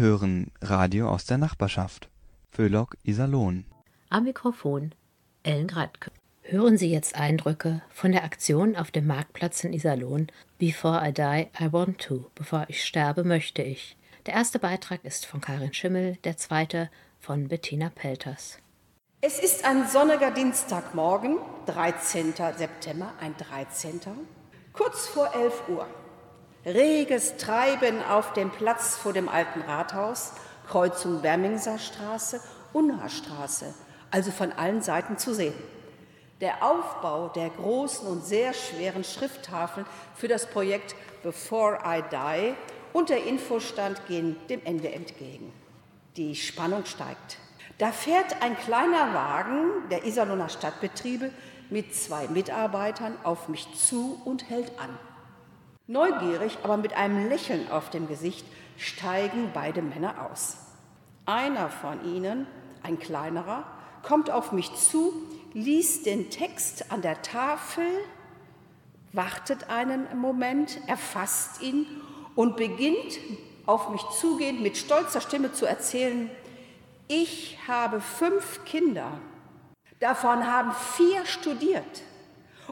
[0.00, 2.08] Hören Radio aus der Nachbarschaft.
[2.50, 3.66] Föhlock Iserlohn.
[4.08, 4.94] Am Mikrofon
[5.42, 6.10] Ellen Gradke.
[6.42, 10.26] Hören Sie jetzt Eindrücke von der Aktion auf dem Marktplatz in Iserlohn
[10.58, 12.30] Before I Die, I Want To.
[12.34, 13.96] Bevor ich sterbe, möchte ich.
[14.26, 18.58] Der erste Beitrag ist von Karin Schimmel, der zweite von Bettina Pelters.
[19.20, 21.36] Es ist ein sonniger Dienstagmorgen,
[21.66, 22.32] 13.
[22.56, 24.00] September, ein 13.
[24.72, 25.86] Kurz vor 11 Uhr.
[26.66, 30.32] Reges Treiben auf dem Platz vor dem alten Rathaus,
[30.68, 32.38] Kreuzung Wermingser Straße,
[32.74, 33.72] Unharstraße,
[34.10, 35.54] also von allen Seiten zu sehen.
[36.42, 42.54] Der Aufbau der großen und sehr schweren Schrifttafeln für das Projekt Before I Die
[42.92, 45.52] und der Infostand gehen dem Ende entgegen.
[46.16, 47.38] Die Spannung steigt.
[47.78, 51.30] Da fährt ein kleiner Wagen der Iserlohner Stadtbetriebe
[51.70, 54.98] mit zwei Mitarbeitern auf mich zu und hält an.
[55.90, 58.46] Neugierig, aber mit einem Lächeln auf dem Gesicht,
[58.78, 60.56] steigen beide Männer aus.
[61.26, 62.46] Einer von ihnen,
[62.84, 63.64] ein kleinerer,
[64.04, 65.12] kommt auf mich zu,
[65.52, 67.84] liest den Text an der Tafel,
[69.12, 71.86] wartet einen Moment, erfasst ihn
[72.36, 73.18] und beginnt
[73.66, 76.30] auf mich zugehend mit stolzer Stimme zu erzählen,
[77.08, 79.10] ich habe fünf Kinder,
[79.98, 82.02] davon haben vier studiert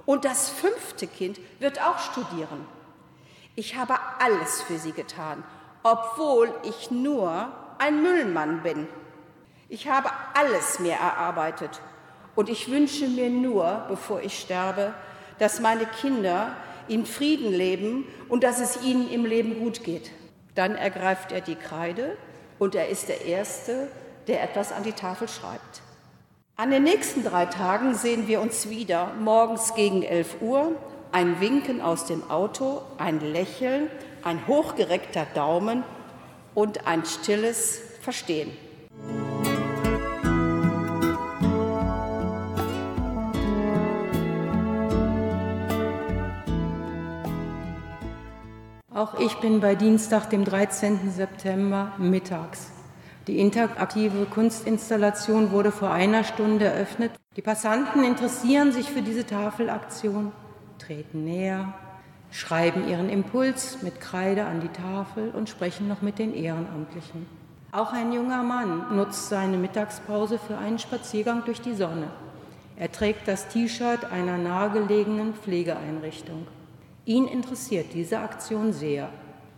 [0.06, 2.77] und das fünfte Kind wird auch studieren.
[3.58, 5.42] Ich habe alles für sie getan,
[5.82, 8.86] obwohl ich nur ein Müllmann bin.
[9.68, 11.80] Ich habe alles mir erarbeitet
[12.36, 14.94] und ich wünsche mir nur, bevor ich sterbe,
[15.40, 16.52] dass meine Kinder
[16.86, 20.12] in Frieden leben und dass es ihnen im Leben gut geht.
[20.54, 22.16] Dann ergreift er die Kreide
[22.60, 23.88] und er ist der Erste,
[24.28, 25.82] der etwas an die Tafel schreibt.
[26.54, 30.76] An den nächsten drei Tagen sehen wir uns wieder, morgens gegen 11 Uhr,
[31.12, 33.88] ein Winken aus dem Auto, ein Lächeln,
[34.22, 35.84] ein hochgereckter Daumen
[36.54, 38.50] und ein stilles Verstehen.
[48.94, 51.12] Auch ich bin bei Dienstag, dem 13.
[51.12, 52.72] September, mittags.
[53.28, 57.12] Die interaktive Kunstinstallation wurde vor einer Stunde eröffnet.
[57.36, 60.32] Die Passanten interessieren sich für diese Tafelaktion,
[60.88, 61.74] treten näher,
[62.30, 67.26] schreiben ihren Impuls mit Kreide an die Tafel und sprechen noch mit den Ehrenamtlichen.
[67.72, 72.08] Auch ein junger Mann nutzt seine Mittagspause für einen Spaziergang durch die Sonne.
[72.76, 76.46] Er trägt das T-Shirt einer nahegelegenen Pflegeeinrichtung.
[77.04, 79.10] Ihn interessiert diese Aktion sehr,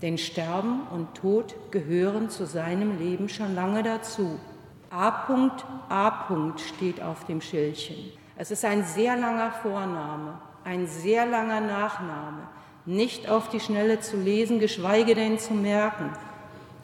[0.03, 4.41] denn Sterben und Tod gehören zu seinem Leben schon lange dazu.
[4.91, 5.11] A.
[5.89, 6.55] A.
[6.57, 7.97] steht auf dem Schildchen.
[8.37, 12.49] Es ist ein sehr langer Vorname, ein sehr langer Nachname,
[12.87, 16.11] nicht auf die Schnelle zu lesen, geschweige denn zu merken.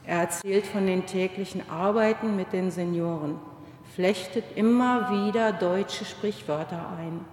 [0.04, 3.38] Er erzählt von den täglichen Arbeiten mit den Senioren,
[3.94, 7.24] flechtet immer wieder deutsche Sprichwörter ein.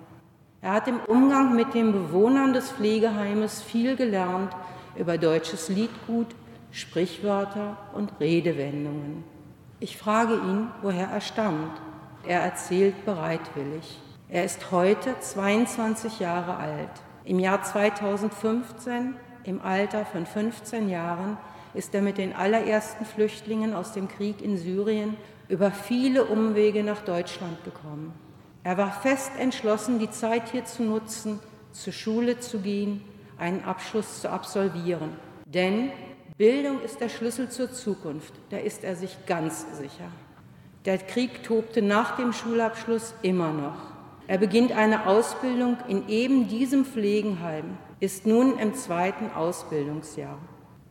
[0.61, 4.55] Er hat im Umgang mit den Bewohnern des Pflegeheimes viel gelernt
[4.95, 6.27] über deutsches Liedgut,
[6.71, 9.23] Sprichwörter und Redewendungen.
[9.79, 11.81] Ich frage ihn, woher er stammt.
[12.25, 13.99] Er erzählt bereitwillig.
[14.33, 16.89] Er ist heute 22 Jahre alt.
[17.23, 19.13] Im Jahr 2015,
[19.43, 21.37] im Alter von 15 Jahren,
[21.75, 25.17] ist er mit den allerersten Flüchtlingen aus dem Krieg in Syrien
[25.49, 28.11] über viele Umwege nach Deutschland gekommen.
[28.63, 31.39] Er war fest entschlossen, die Zeit hier zu nutzen,
[31.71, 33.03] zur Schule zu gehen,
[33.37, 35.11] einen Abschluss zu absolvieren.
[35.45, 35.91] Denn
[36.39, 40.09] Bildung ist der Schlüssel zur Zukunft, da ist er sich ganz sicher.
[40.85, 43.92] Der Krieg tobte nach dem Schulabschluss immer noch.
[44.27, 50.37] Er beginnt eine Ausbildung in eben diesem Pflegenheim, ist nun im zweiten Ausbildungsjahr.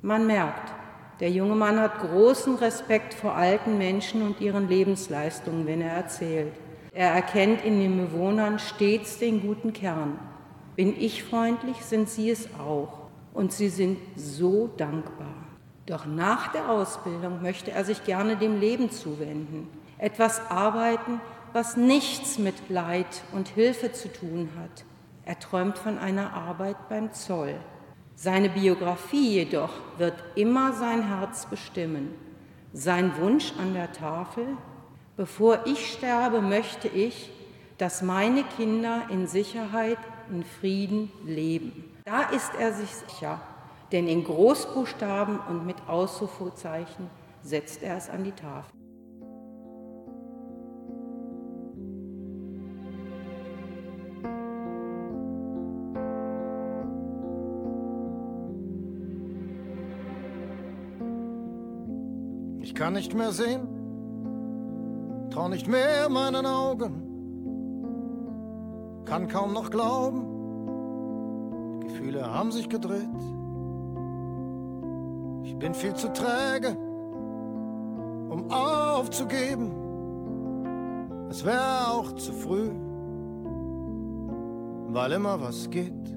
[0.02, 0.72] Man merkt,
[1.20, 6.52] der junge Mann hat großen Respekt vor alten Menschen und ihren Lebensleistungen, wenn er erzählt.
[6.92, 10.18] Er erkennt in den Bewohnern stets den guten Kern.
[10.76, 13.02] Bin ich freundlich, sind sie es auch.
[13.32, 15.34] Und sie sind so dankbar.
[15.86, 19.68] Doch nach der Ausbildung möchte er sich gerne dem Leben zuwenden.
[19.96, 21.20] Etwas arbeiten,
[21.52, 24.84] was nichts mit Leid und Hilfe zu tun hat.
[25.24, 27.54] Er träumt von einer Arbeit beim Zoll.
[28.14, 32.14] Seine Biografie jedoch wird immer sein Herz bestimmen.
[32.72, 34.46] Sein Wunsch an der Tafel,
[35.16, 37.30] Bevor ich sterbe, möchte ich,
[37.76, 39.98] dass meine Kinder in Sicherheit,
[40.30, 41.84] in Frieden leben.
[42.04, 43.40] Da ist er sich sicher,
[43.92, 47.10] denn in Großbuchstaben und mit Ausrufezeichen
[47.42, 48.72] setzt er es an die Tafel.
[62.92, 63.66] Kann nicht mehr sehen,
[65.30, 66.92] trau nicht mehr meinen Augen,
[69.06, 70.26] kann kaum noch glauben,
[71.80, 73.08] die Gefühle haben sich gedreht.
[75.44, 76.76] Ich bin viel zu träge,
[78.28, 79.72] um aufzugeben.
[81.30, 82.68] Es wäre auch zu früh,
[84.88, 86.14] weil immer was geht.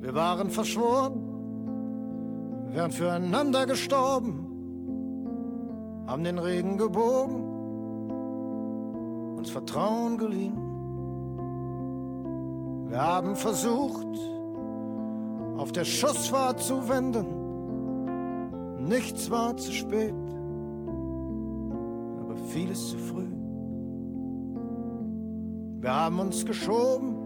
[0.00, 1.22] Wir waren verschworen,
[2.72, 4.45] wären füreinander gestorben,
[6.06, 7.42] haben den Regen gebogen,
[9.36, 10.56] uns Vertrauen geliehen.
[12.88, 14.06] Wir haben versucht,
[15.58, 17.26] auf der Schussfahrt zu wenden.
[18.86, 20.14] Nichts war zu spät,
[22.20, 23.26] aber vieles zu früh.
[25.80, 27.16] Wir haben uns geschoben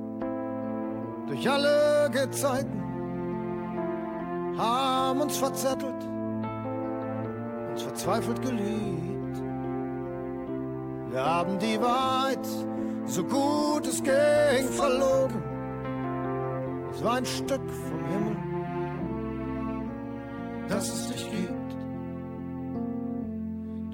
[1.26, 2.82] durch alle Gezeiten,
[4.56, 5.99] haben uns verzettelt,
[8.00, 9.42] verzweifelt geliebt.
[11.10, 12.46] Wir haben die Wahrheit,
[13.04, 15.42] so gut es ging, verlogen.
[16.94, 18.36] Es war ein Stück vom Himmel,
[20.68, 21.76] das es dich gibt.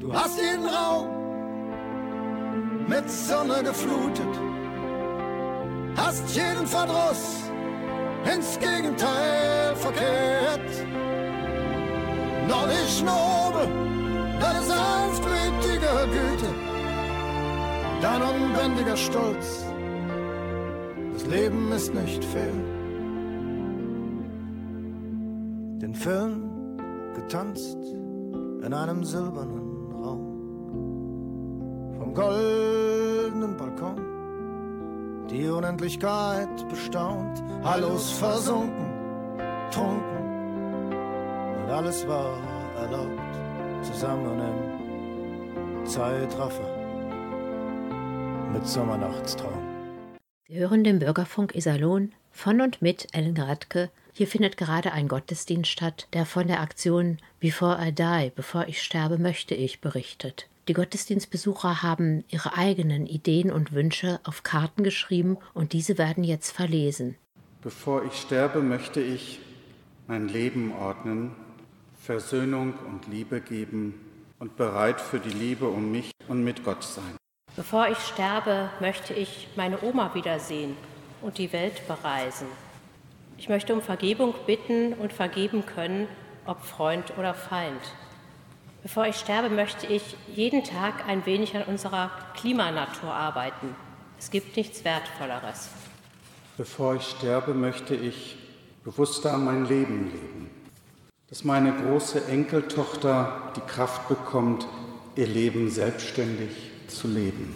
[0.00, 1.08] Du hast jeden Raum
[2.86, 4.40] mit Sonne geflutet,
[5.96, 7.50] hast jeden Verdruss
[8.32, 10.86] ins Gegenteil verkehrt.
[12.48, 13.85] Noch nicht nobel,
[14.40, 16.50] deine sanftmütige Güte,
[18.00, 19.64] dein unbändiger Stolz.
[21.12, 22.52] Das Leben ist nicht fair.
[25.82, 26.50] Den Film
[27.14, 27.78] getanzt
[28.62, 30.22] in einem silbernen Raum.
[31.98, 34.16] Vom goldenen Balkon
[35.30, 38.86] die Unendlichkeit bestaunt, Hallos versunken,
[39.72, 40.92] trunken
[41.62, 42.36] und alles war
[42.76, 43.20] erlaubt,
[43.82, 46.76] zusammen im Zeitraffer
[48.52, 49.62] mit Sommernachtstraum.
[50.48, 53.90] Sie hören den Bürgerfunk Iserlohn von und mit Ellen Gradke.
[54.12, 58.82] Hier findet gerade ein Gottesdienst statt, der von der Aktion Before I Die, bevor ich
[58.82, 60.48] sterbe, möchte ich berichtet.
[60.68, 66.50] Die Gottesdienstbesucher haben ihre eigenen Ideen und Wünsche auf Karten geschrieben und diese werden jetzt
[66.50, 67.16] verlesen.
[67.62, 69.40] Bevor ich sterbe, möchte ich
[70.08, 71.32] mein Leben ordnen,
[72.06, 73.94] Versöhnung und Liebe geben
[74.38, 77.16] und bereit für die Liebe um mich und mit Gott sein.
[77.56, 80.76] Bevor ich sterbe, möchte ich meine Oma wiedersehen
[81.20, 82.46] und die Welt bereisen.
[83.38, 86.06] Ich möchte um Vergebung bitten und vergeben können,
[86.46, 87.80] ob Freund oder Feind.
[88.84, 93.74] Bevor ich sterbe, möchte ich jeden Tag ein wenig an unserer Klimanatur arbeiten.
[94.16, 95.70] Es gibt nichts Wertvolleres.
[96.56, 98.38] Bevor ich sterbe, möchte ich
[98.84, 100.35] bewusster mein Leben leben.
[101.28, 104.68] Dass meine große Enkeltochter die Kraft bekommt,
[105.16, 106.50] ihr Leben selbstständig
[106.86, 107.52] zu leben.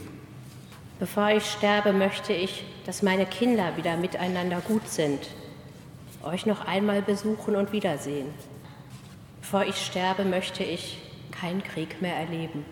[0.98, 5.20] Bevor ich sterbe, möchte ich, dass meine Kinder wieder miteinander gut sind,
[6.24, 8.26] euch noch einmal besuchen und wiedersehen.
[9.40, 10.98] Bevor ich sterbe, möchte ich
[11.30, 12.64] keinen Krieg mehr erleben.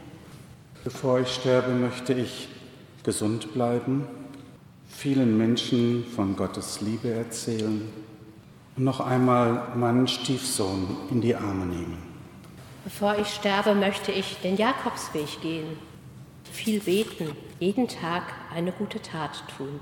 [0.82, 2.48] Bevor ich sterbe, möchte ich
[3.04, 4.04] gesund bleiben,
[4.88, 7.88] vielen Menschen von Gottes Liebe erzählen
[8.78, 11.98] und noch einmal meinen Stiefsohn in die Arme nehmen.
[12.84, 15.76] Bevor ich sterbe, möchte ich den Jakobsweg gehen,
[16.50, 18.22] viel beten, jeden Tag
[18.54, 19.80] eine gute Tat tun.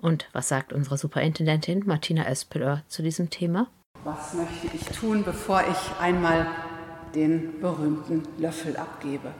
[0.00, 3.68] Und was sagt unsere Superintendentin Martina Espelör zu diesem Thema?
[4.04, 6.46] Was möchte ich tun, bevor ich einmal
[7.14, 9.30] den berühmten Löffel abgebe?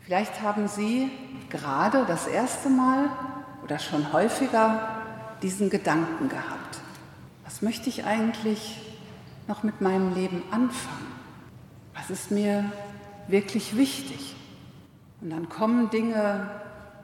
[0.00, 1.10] Vielleicht haben Sie
[1.50, 3.08] gerade das erste Mal
[3.62, 5.02] oder schon häufiger
[5.42, 6.80] diesen Gedanken gehabt.
[7.46, 8.76] Was möchte ich eigentlich
[9.46, 11.06] noch mit meinem Leben anfangen?
[11.94, 12.64] Was ist mir
[13.28, 14.34] wirklich wichtig?
[15.20, 16.50] Und dann kommen Dinge,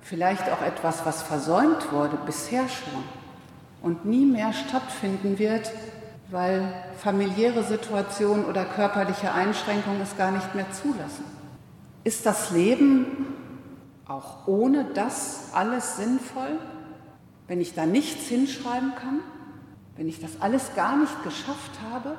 [0.00, 3.04] vielleicht auch etwas, was versäumt wurde bisher schon
[3.82, 5.70] und nie mehr stattfinden wird,
[6.28, 11.24] weil familiäre Situationen oder körperliche Einschränkungen es gar nicht mehr zulassen.
[12.02, 13.06] Ist das Leben
[14.08, 16.58] auch ohne das alles sinnvoll,
[17.46, 19.20] wenn ich da nichts hinschreiben kann,
[19.96, 22.16] wenn ich das alles gar nicht geschafft habe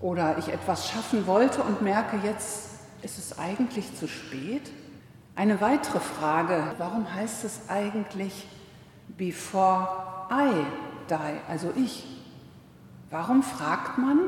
[0.00, 2.70] oder ich etwas schaffen wollte und merke, jetzt
[3.02, 4.70] ist es eigentlich zu spät?
[5.36, 8.46] Eine weitere Frage, warum heißt es eigentlich
[9.16, 9.88] before
[10.30, 10.50] I
[11.08, 12.06] die, also ich?
[13.10, 14.18] Warum fragt man,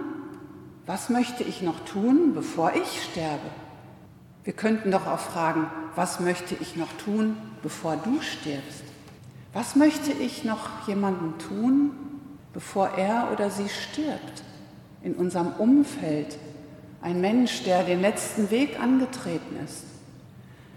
[0.87, 3.51] was möchte ich noch tun, bevor ich sterbe?
[4.45, 8.83] Wir könnten doch auch fragen, was möchte ich noch tun, bevor du stirbst?
[9.53, 11.91] Was möchte ich noch jemandem tun,
[12.53, 14.43] bevor er oder sie stirbt?
[15.03, 16.39] In unserem Umfeld,
[17.01, 19.85] ein Mensch, der den letzten Weg angetreten ist.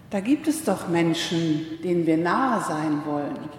[0.10, 3.50] Da gibt es doch Menschen, denen wir nahe sein wollen.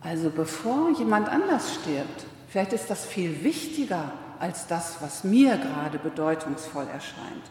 [0.00, 5.98] Also bevor jemand anders stirbt, vielleicht ist das viel wichtiger als das, was mir gerade
[5.98, 7.50] bedeutungsvoll erscheint.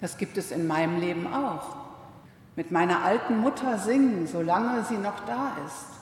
[0.00, 1.76] Das gibt es in meinem Leben auch.
[2.56, 5.99] Mit meiner alten Mutter singen, solange sie noch da ist.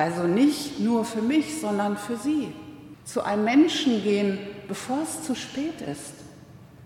[0.00, 2.54] Also nicht nur für mich, sondern für sie.
[3.04, 6.14] Zu einem Menschen gehen, bevor es zu spät ist.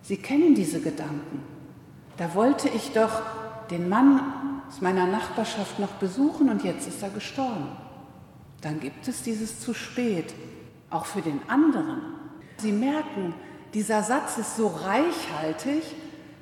[0.02, 1.40] Sie kennen diese Gedanken.
[2.16, 3.22] Da wollte ich doch
[3.70, 4.20] den Mann
[4.68, 7.68] aus meiner Nachbarschaft noch besuchen und jetzt ist er gestorben.
[8.62, 10.34] Dann gibt es dieses zu spät,
[10.90, 12.00] auch für den anderen.
[12.56, 13.32] Sie merken,
[13.74, 15.84] dieser Satz ist so reichhaltig,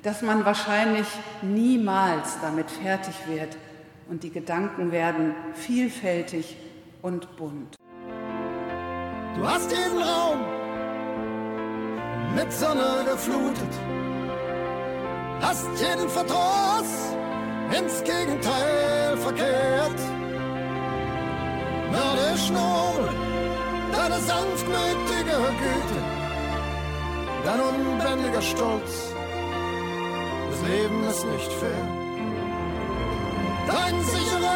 [0.01, 1.07] dass man wahrscheinlich
[1.43, 3.57] niemals damit fertig wird
[4.09, 6.57] und die Gedanken werden vielfältig
[7.01, 7.75] und bunt.
[9.35, 10.39] Du hast jeden Raum
[12.35, 13.73] mit Sonne geflutet,
[15.41, 17.15] hast jeden Verdruss
[17.77, 19.99] ins Gegenteil verkehrt.
[21.91, 23.09] Mördisch Schnurr,
[23.91, 25.99] deine sanftmütige Güte,
[27.45, 29.13] dein unbändiger Stolz,
[30.49, 31.92] das Leben ist nicht fair.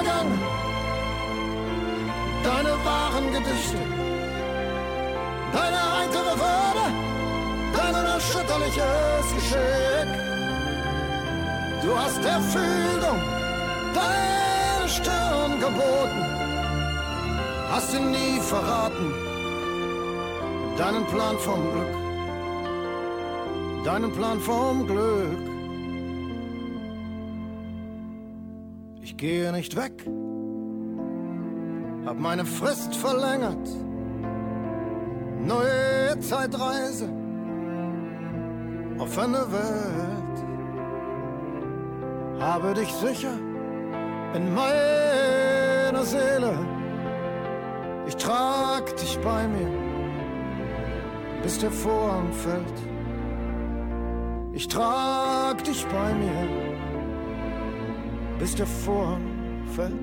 [0.04, 0.32] Gang,
[2.44, 3.78] deine wahren Gedichte,
[5.54, 6.86] deine heitere Würde,
[7.76, 10.10] dein unerschütterliches Geschick.
[11.84, 13.20] Du hast der Fügung
[13.94, 16.26] deine Stirn geboten,
[17.72, 19.14] hast ihn nie verraten,
[20.78, 21.96] deinen Plan vom Glück,
[23.84, 25.47] deinen Plan vom Glück.
[29.18, 29.94] Gehe nicht weg,
[32.06, 33.68] hab meine Frist verlängert,
[35.44, 37.10] neue Zeitreise,
[39.00, 40.38] offene Welt.
[42.40, 43.34] Habe dich sicher
[44.36, 46.54] in meiner Seele.
[48.06, 49.72] Ich trag dich bei mir,
[51.42, 52.80] bis der Vorhang fällt.
[54.54, 56.67] Ich trag dich bei mir,
[58.40, 59.22] bis der Vorhang
[59.76, 59.94] fällt.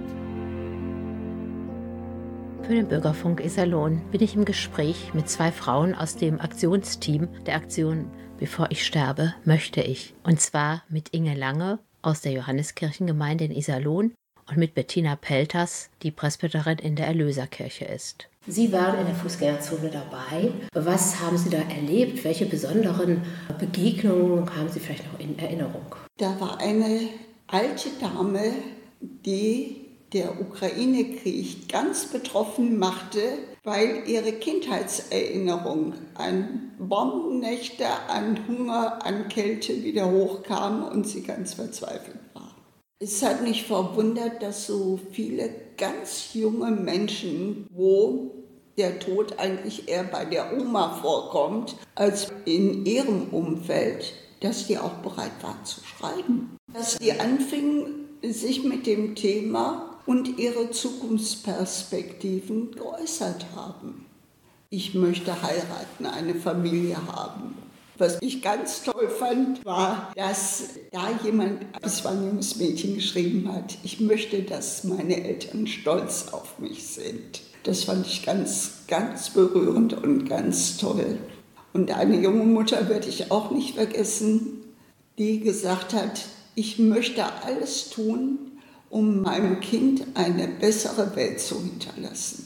[2.62, 7.56] Für den Bürgerfunk Iserlohn bin ich im Gespräch mit zwei Frauen aus dem Aktionsteam der
[7.56, 10.14] Aktion Bevor ich sterbe, möchte ich.
[10.24, 14.12] Und zwar mit Inge Lange aus der Johanneskirchengemeinde in Iserlohn
[14.48, 18.28] und mit Bettina Pelters, die Presbyterin in der Erlöserkirche ist.
[18.46, 20.50] Sie waren in der Fußgängerzone dabei.
[20.74, 22.24] Was haben Sie da erlebt?
[22.24, 23.22] Welche besonderen
[23.58, 25.94] Begegnungen haben Sie vielleicht noch in Erinnerung?
[26.18, 27.08] Da war eine
[27.54, 28.52] alte Dame,
[29.00, 33.20] die der Ukraine-Krieg ganz betroffen machte,
[33.62, 42.18] weil ihre Kindheitserinnerung an Bombennächte, an Hunger, an Kälte wieder hochkam und sie ganz verzweifelt
[42.34, 42.56] war.
[42.98, 48.32] Es hat mich verwundert, dass so viele ganz junge Menschen, wo
[48.76, 54.94] der Tod eigentlich eher bei der Oma vorkommt als in ihrem Umfeld, dass die auch
[54.94, 56.56] bereit waren zu schreiben.
[56.74, 64.06] Dass die anfingen, sich mit dem Thema und ihre Zukunftsperspektiven geäußert haben.
[64.70, 67.54] Ich möchte heiraten, eine Familie haben.
[67.96, 73.52] Was ich ganz toll fand, war, dass da jemand, es war ein junges Mädchen, geschrieben
[73.52, 77.42] hat, ich möchte, dass meine Eltern stolz auf mich sind.
[77.62, 81.18] Das fand ich ganz, ganz berührend und ganz toll.
[81.72, 84.64] Und eine junge Mutter werde ich auch nicht vergessen,
[85.18, 86.24] die gesagt hat,
[86.54, 88.38] ich möchte alles tun,
[88.90, 92.43] um meinem Kind eine bessere Welt zu hinterlassen.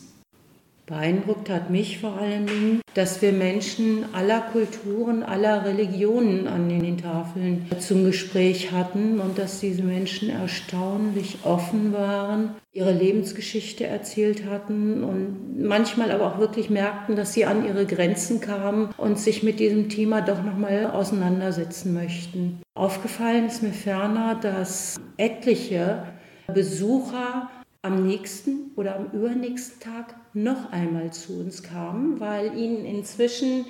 [0.89, 6.97] Beeindruckt hat mich vor allen Dingen, dass wir Menschen aller Kulturen, aller Religionen an den
[6.97, 15.05] Tafeln zum Gespräch hatten und dass diese Menschen erstaunlich offen waren, ihre Lebensgeschichte erzählt hatten
[15.05, 19.61] und manchmal aber auch wirklich merkten, dass sie an ihre Grenzen kamen und sich mit
[19.61, 22.63] diesem Thema doch nochmal auseinandersetzen möchten.
[22.75, 26.05] Aufgefallen ist mir ferner, dass etliche
[26.47, 27.51] Besucher
[27.83, 33.65] am nächsten oder am übernächsten Tag noch einmal zu uns kamen, weil ihnen inzwischen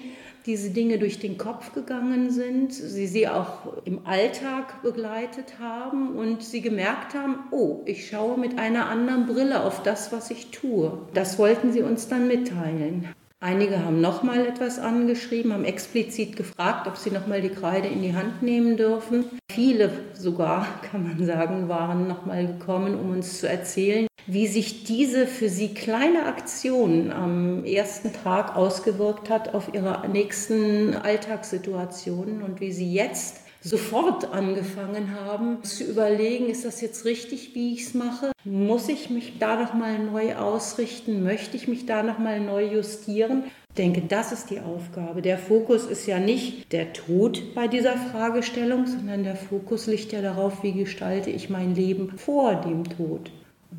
[0.47, 6.43] diese Dinge durch den Kopf gegangen sind, sie sie auch im Alltag begleitet haben und
[6.43, 10.99] sie gemerkt haben, oh, ich schaue mit einer anderen Brille auf das, was ich tue.
[11.13, 13.09] Das wollten sie uns dann mitteilen.
[13.41, 18.17] Einige haben nochmal etwas angeschrieben, haben explizit gefragt, ob sie nochmal die Kreide in die
[18.17, 19.27] Hand nehmen dürfen.
[19.53, 25.27] Viele sogar, kann man sagen, waren nochmal gekommen, um uns zu erzählen, wie sich diese
[25.27, 32.71] für sie kleine Aktion am ersten Tag ausgewirkt hat auf ihre nächsten Alltagssituationen und wie
[32.71, 38.31] sie jetzt sofort angefangen haben zu überlegen, ist das jetzt richtig, wie ich es mache?
[38.45, 41.23] Muss ich mich da noch mal neu ausrichten?
[41.23, 43.45] Möchte ich mich da noch mal neu justieren?
[43.71, 45.23] Ich denke, das ist die Aufgabe.
[45.23, 50.21] Der Fokus ist ja nicht der Tod bei dieser Fragestellung, sondern der Fokus liegt ja
[50.21, 53.31] darauf, wie gestalte ich mein Leben vor dem Tod.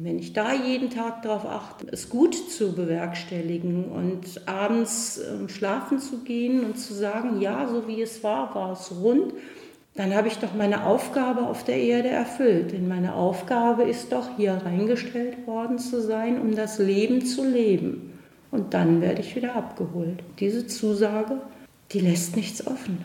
[0.01, 5.99] Wenn ich da jeden Tag darauf achte, es gut zu bewerkstelligen und abends ähm, schlafen
[5.99, 9.33] zu gehen und zu sagen, ja, so wie es war, war es rund,
[9.95, 12.71] dann habe ich doch meine Aufgabe auf der Erde erfüllt.
[12.71, 18.17] Denn meine Aufgabe ist doch, hier reingestellt worden zu sein, um das Leben zu leben.
[18.51, 20.23] Und dann werde ich wieder abgeholt.
[20.39, 21.41] Diese Zusage,
[21.91, 22.99] die lässt nichts offen.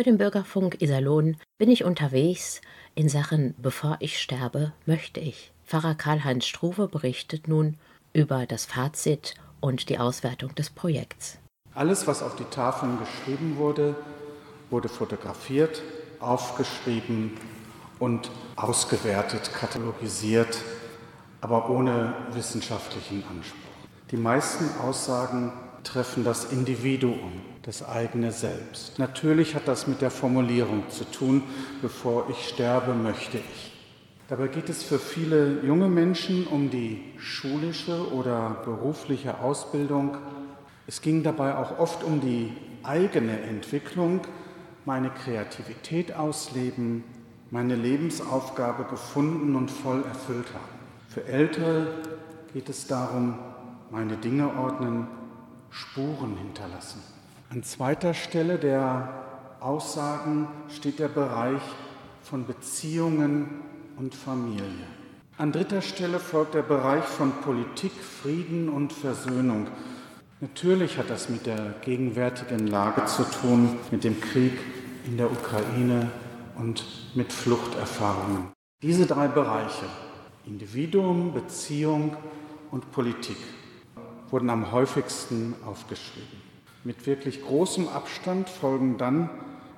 [0.00, 2.62] Für den Bürgerfunk Iserlohn bin ich unterwegs
[2.94, 5.52] in Sachen Bevor ich sterbe, möchte ich.
[5.66, 7.76] Pfarrer Karl-Heinz Struve berichtet nun
[8.14, 11.36] über das Fazit und die Auswertung des Projekts.
[11.74, 13.94] Alles, was auf die Tafeln geschrieben wurde,
[14.70, 15.82] wurde fotografiert,
[16.18, 17.32] aufgeschrieben
[17.98, 20.62] und ausgewertet, katalogisiert,
[21.42, 23.58] aber ohne wissenschaftlichen Anspruch.
[24.10, 25.52] Die meisten Aussagen
[25.84, 28.98] treffen das Individuum, das eigene Selbst.
[28.98, 31.42] Natürlich hat das mit der Formulierung zu tun,
[31.82, 33.72] bevor ich sterbe, möchte ich.
[34.28, 40.16] Dabei geht es für viele junge Menschen um die schulische oder berufliche Ausbildung.
[40.86, 42.52] Es ging dabei auch oft um die
[42.82, 44.20] eigene Entwicklung,
[44.84, 47.04] meine Kreativität ausleben,
[47.50, 50.80] meine Lebensaufgabe gefunden und voll erfüllt haben.
[51.08, 51.88] Für Ältere
[52.52, 53.36] geht es darum,
[53.90, 55.08] meine Dinge ordnen,
[55.70, 57.02] Spuren hinterlassen.
[57.52, 59.12] An zweiter Stelle der
[59.58, 61.60] Aussagen steht der Bereich
[62.22, 63.62] von Beziehungen
[63.96, 64.86] und Familie.
[65.36, 69.66] An dritter Stelle folgt der Bereich von Politik, Frieden und Versöhnung.
[70.40, 74.52] Natürlich hat das mit der gegenwärtigen Lage zu tun, mit dem Krieg
[75.04, 76.08] in der Ukraine
[76.56, 76.84] und
[77.16, 78.52] mit Fluchterfahrungen.
[78.80, 79.86] Diese drei Bereiche,
[80.46, 82.16] Individuum, Beziehung
[82.70, 83.38] und Politik,
[84.30, 86.39] wurden am häufigsten aufgeschrieben.
[86.82, 89.28] Mit wirklich großem Abstand folgen dann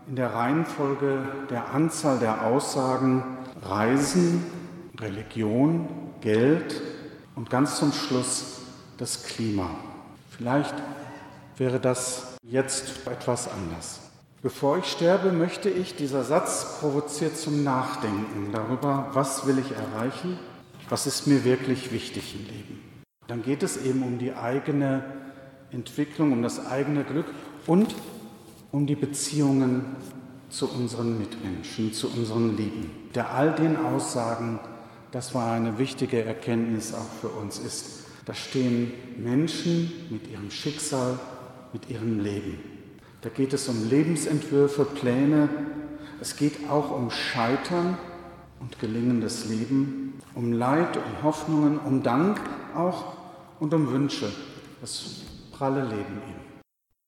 [0.09, 3.25] in der Reihenfolge der Anzahl der Aussagen
[3.61, 4.45] Reisen,
[5.01, 5.89] Religion,
[6.21, 6.81] Geld
[7.35, 8.61] und ganz zum Schluss
[8.99, 9.71] das Klima.
[10.31, 10.75] Vielleicht
[11.57, 14.01] wäre das jetzt etwas anders.
[14.41, 20.39] Bevor ich sterbe, möchte ich, dieser Satz provoziert zum Nachdenken darüber, was will ich erreichen,
[20.89, 23.03] was ist mir wirklich wichtig im Leben.
[23.27, 25.22] Dann geht es eben um die eigene
[25.73, 27.27] Entwicklung, um das eigene Glück
[27.67, 27.95] und
[28.71, 29.85] um die Beziehungen
[30.49, 32.91] zu unseren Mitmenschen, zu unseren Lieben.
[33.15, 34.61] Der all den Aussagen,
[35.11, 41.19] das war eine wichtige Erkenntnis auch für uns, ist, da stehen Menschen mit ihrem Schicksal,
[41.73, 42.59] mit ihrem Leben.
[43.23, 45.49] Da geht es um Lebensentwürfe, Pläne.
[46.21, 47.99] Es geht auch um Scheitern
[48.61, 52.41] und gelingendes Leben, um Leid, um Hoffnungen, um Dank
[52.77, 53.17] auch
[53.59, 54.31] und um Wünsche,
[54.81, 55.22] das
[55.63, 56.35] pralle Leben ihm.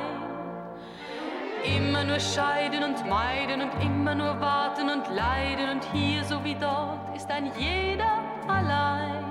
[1.65, 6.55] Immer nur scheiden und meiden und immer nur warten und leiden und hier so wie
[6.55, 9.25] dort ist ein jeder allein.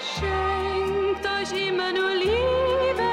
[0.00, 3.12] Schenkt euch immer nur Liebe,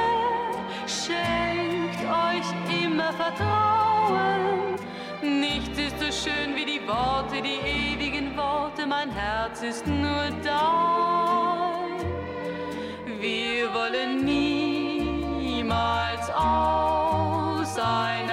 [0.87, 4.48] schenkt euch immer Vertrauen.
[6.11, 7.59] Schön wie die Worte, die
[7.93, 11.99] ewigen Worte, mein Herz ist nur dein.
[13.21, 18.28] Wir wollen niemals auseinandergehen.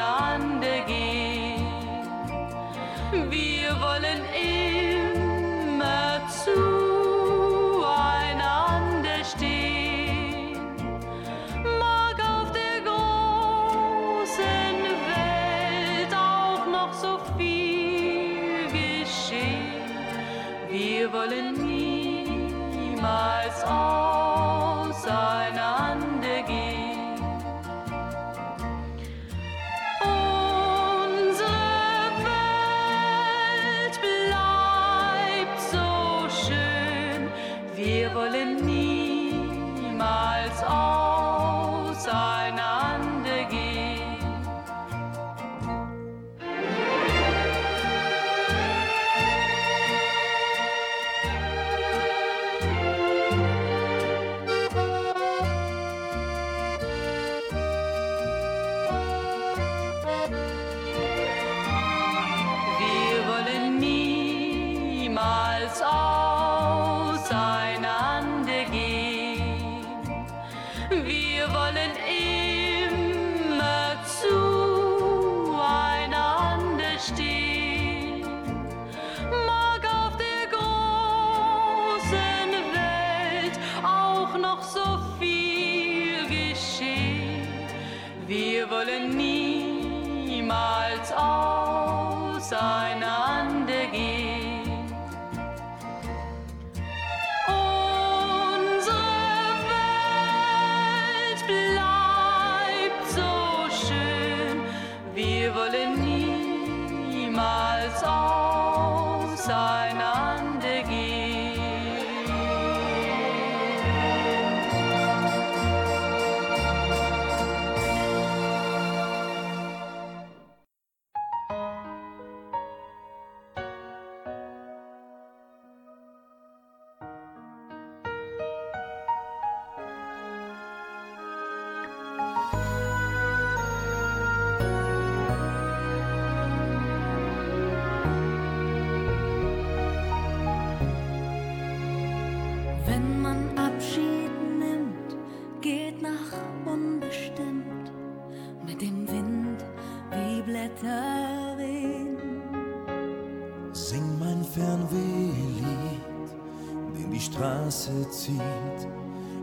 [157.86, 158.88] Grenze zieht.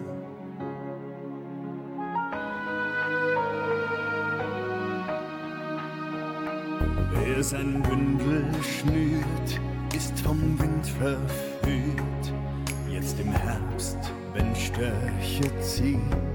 [7.13, 9.61] Wer sein Bündel schnürt,
[9.95, 12.33] ist vom Wind verführt.
[12.89, 13.97] Jetzt im Herbst,
[14.33, 16.34] wenn Störche ziehen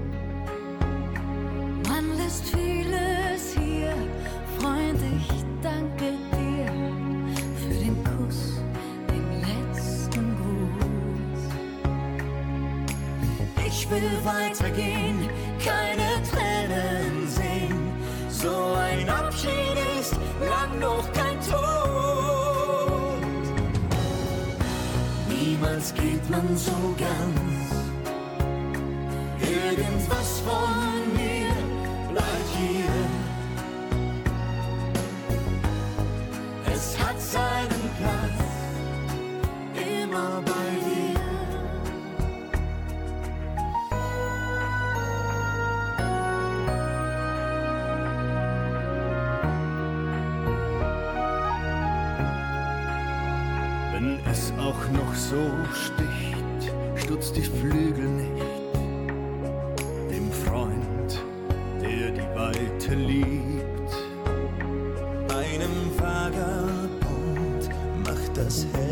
[57.11, 58.45] stutzt die Flügel nicht
[60.09, 61.21] dem Freund,
[61.81, 63.91] der die Weite liebt.
[65.29, 67.69] Einem Vagabund
[68.05, 68.90] macht das Herz.